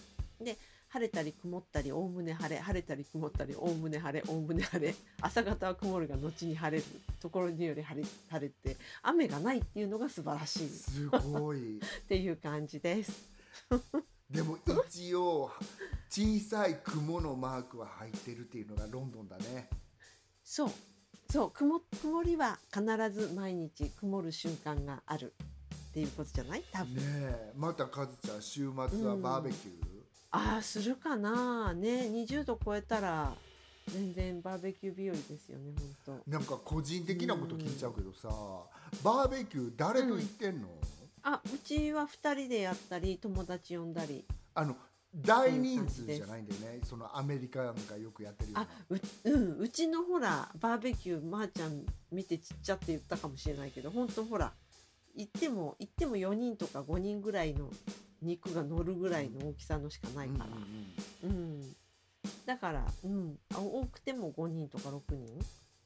[0.43, 0.57] で
[0.89, 6.89] 晴れたり曇ったりおおむね晴れ晴れたり曇ったりおおむね晴れおおむね晴れ朝方は曇るが後に晴れる
[7.21, 13.11] ところにより晴れ晴れて雨がないっていうのが素晴らしいっすごい ていう感じです。
[14.31, 14.57] でも
[14.87, 15.51] 一応
[16.09, 19.69] 小さい雲のマークは入ってるっていうのがロンドンだね。
[20.43, 20.71] そう。
[21.29, 21.51] そう。
[21.51, 25.33] 曇曇りは必ず毎日曇る瞬間がある
[25.89, 26.63] っていうことじゃない？
[26.71, 27.53] 多分、ねえ。
[27.55, 29.75] またカズちゃん週末はバーベキュー、
[30.31, 31.73] ああするかな。
[31.73, 32.09] ね。
[32.11, 33.33] 20度超えたら
[33.89, 35.73] 全然バーベキュー日和ですよね
[36.05, 38.29] 本当なんか個人的なこと聞いちゃうけどさ、
[39.03, 40.67] バーベキュー誰と行ってんの、
[41.23, 44.25] あうちは2人でやったり友達呼んだり。
[44.53, 44.75] あの
[45.13, 46.79] 大人数じゃないんだよね。
[46.83, 48.61] そのアメリカなんかよくやってるような。
[48.61, 54.53] あう,、うん、うちのほらバーベキューまー、ちゃん見てちっちゃって言ったかもしれないけど本当ほら
[55.15, 57.69] 行っても行っても4人とか5人ぐらいの
[58.21, 60.45] 肉が乗るぐらいの大きさのしかないから、
[61.23, 61.75] うんうんうん、
[62.45, 65.27] だから、うん、あ多くても5人とか6人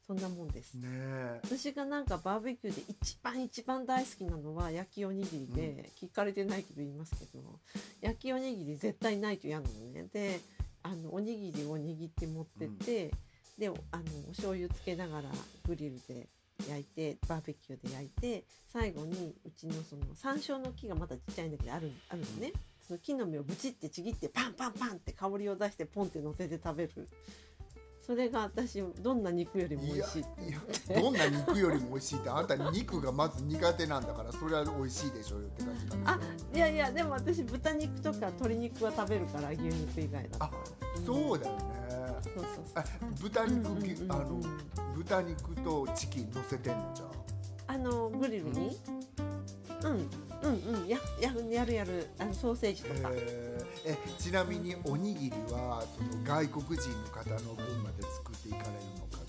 [0.07, 0.75] そんなもんです。
[0.75, 1.39] うん、ねえ。
[1.43, 7.41] 私がなんかバーベキューで一番一番大好きなのは焼きおにぎりで、聞かれてないけど言いますけど
[8.01, 10.07] 焼きおにぎり絶対ないと嫌なのね。
[10.13, 10.39] で
[10.83, 13.11] あのおにぎりを握って持ってって、
[13.57, 13.75] であの
[14.27, 15.29] お醤油つけながら
[15.67, 16.27] グリルで
[16.69, 22.53] 焼いてバーベキューで焼いて最後にうちのその山椒の木がまだちっちゃいんだけどあるあるのね、
[22.87, 27.07] その木の実をブチってちぎってパンパンパンって香りを出してポンって乗せて食べる
[28.05, 30.25] それが私どんな肉よりも美味しいっ
[30.87, 36.19] てどんな肉よりも美味しいってあんた肉がまず苦手なんだからそれは美味しいでしょうよって感じなんあ
[36.53, 40.51] いやいやでも私豚肉とか鶏肉は食べるから牛肉以外だとあ
[41.03, 41.63] そうだよね。
[42.21, 42.83] そうそうそうあ
[43.21, 44.11] 豚肉、うんうんうんうん。
[44.11, 44.41] あの
[44.95, 47.05] 豚肉とチキン乗せてんのじゃ
[47.67, 47.77] あ。
[47.77, 48.77] のグリルに？
[49.83, 50.09] うん
[50.45, 53.09] うんうんやややるやるあのソーセージとか。
[53.13, 53.91] えー。
[53.91, 59.19] えちなみにおにぎりはその外国人の方の分まで作っていかれるのか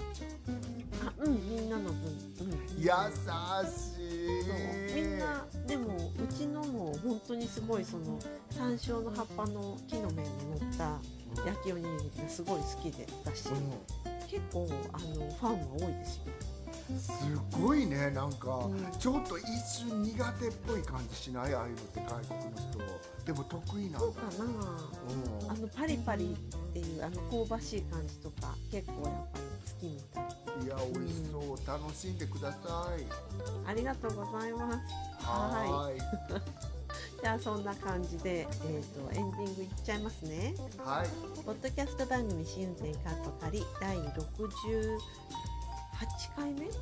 [1.07, 1.93] あうんみんなの分。
[2.41, 4.95] うん優しい。
[4.95, 8.19] みんなでもうちのも本当にすごいその
[8.51, 10.99] 山椒の葉っぱの木の芽に乗った
[11.45, 13.45] 焼きおにぎりがすごい好きでだし、
[14.29, 16.23] 結構あのファンは多いですよ。
[16.89, 17.13] うんす
[17.61, 18.87] ごいねなんか、うん。
[18.99, 21.55] ちょっと一瞬苦手っぽい感じしない？
[21.55, 25.51] ああいうのって外国の人でも得意なそうかなうん。
[25.51, 30.25] あのパリパリっていうあの香ばしい感じとか結構やっぱり好きみたい。
[30.65, 31.43] いや美味しそう。
[31.67, 32.59] 楽しんでくださ
[32.99, 33.05] い。
[33.69, 34.79] ありがとうございます。
[35.27, 36.01] はーい。
[37.23, 40.55] じゃあそんな感じで、えー、とエンディングいっちゃいますね。
[40.79, 41.09] はい。
[41.45, 43.97] ポッドキャスト番組試運転カット仮第
[45.97, 46.73] 68回目で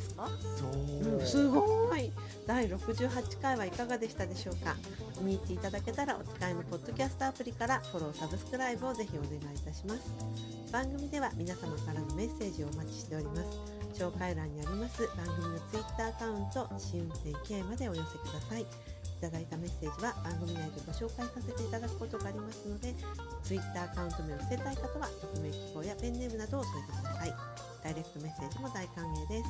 [0.00, 0.28] すか？
[0.56, 2.12] そう、うん、すごい。
[2.46, 4.76] 第68回はいかがでしたでしょうか？
[5.14, 10.12] 気に入っていただけたらお使いのポッドキャストアプリからフォローサブスクライブをぜひお願いいたします。
[10.72, 13.42] 番組では皆様からのメッセージをお待ちしております。
[13.94, 18.62] 紹介欄にあります番組のツイッターアカウント試運転 K までお寄せください。
[18.62, 18.66] い
[19.20, 22.94] ただいたメッセージは番組内でご紹介させていただくことがありますので
[23.42, 27.34] ツイッターアカウント名を伏せたい方は匿名希望やペンネームなどを添えてください
[27.82, 29.48] ダイレクトメッセージも大歓迎です。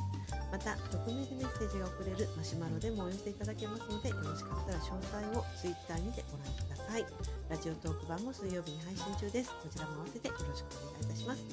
[0.51, 7.05] また匿名でメッセージが送れるマシュマロでもお寄せいただけますのでよろしかったら詳細をツイッターにてご覧ください。
[7.49, 9.51] ラジオトーク版も水曜日に配信中です。
[9.51, 11.43] こちらも合わせてよろしくお願いいたします。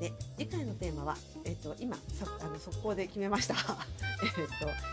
[0.00, 3.54] で次回のテーマは、えっと今そあの速攻で決めました。
[4.22, 4.48] えっ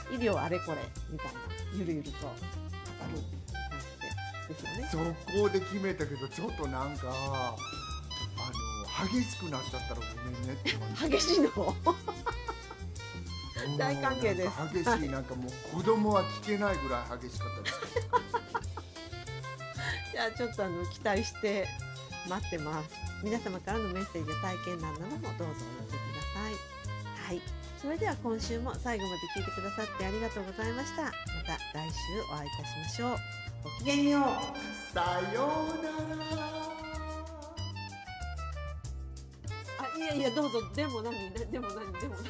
[0.09, 0.77] と医療あれこれ
[1.09, 1.39] みたいな
[1.73, 2.39] ゆるゆると語る
[2.99, 3.21] 感じ
[4.01, 5.15] でですよね。
[5.25, 7.55] 速攻で決めたけどちょっとなんか
[9.07, 11.49] 激しくなっちゃったらごめんねって感じ激しいの？
[13.67, 13.77] うん。
[13.77, 14.51] 大歓迎です。
[14.73, 15.09] 激しい。
[15.09, 17.79] なんかもう子供は聞けないぐらい激しかったです。
[20.11, 21.67] じゃあちょっとあの期待して
[22.27, 22.89] 待ってます。
[23.23, 25.59] 皆様からのメッセージや体験談などもどうぞお寄せくだ
[26.33, 26.53] さい。
[27.27, 27.41] はい。
[27.81, 31.03] それでは今週も最後まで聞いてくださってありがとうございました。
[31.03, 31.15] また
[31.73, 31.97] 来週
[32.31, 33.17] お会いいたしましょう。
[33.63, 34.23] ごきげんよう。
[34.93, 35.89] さような
[36.25, 36.88] ら
[39.79, 40.59] あいやいやどうぞ。
[40.75, 41.15] でも何？
[41.31, 41.87] ででも何？
[41.95, 42.27] でも何？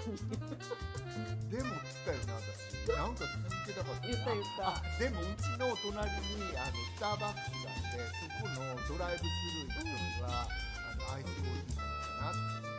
[1.49, 2.93] でもっつったよね私。
[2.93, 4.13] なんか続けたかったな。
[4.13, 4.69] 言った言った。
[4.69, 12.78] あでもうちの隣にあのスターバックスがあってそこのドライブスルー行く時はあのアイスコーヒー飲もうかなって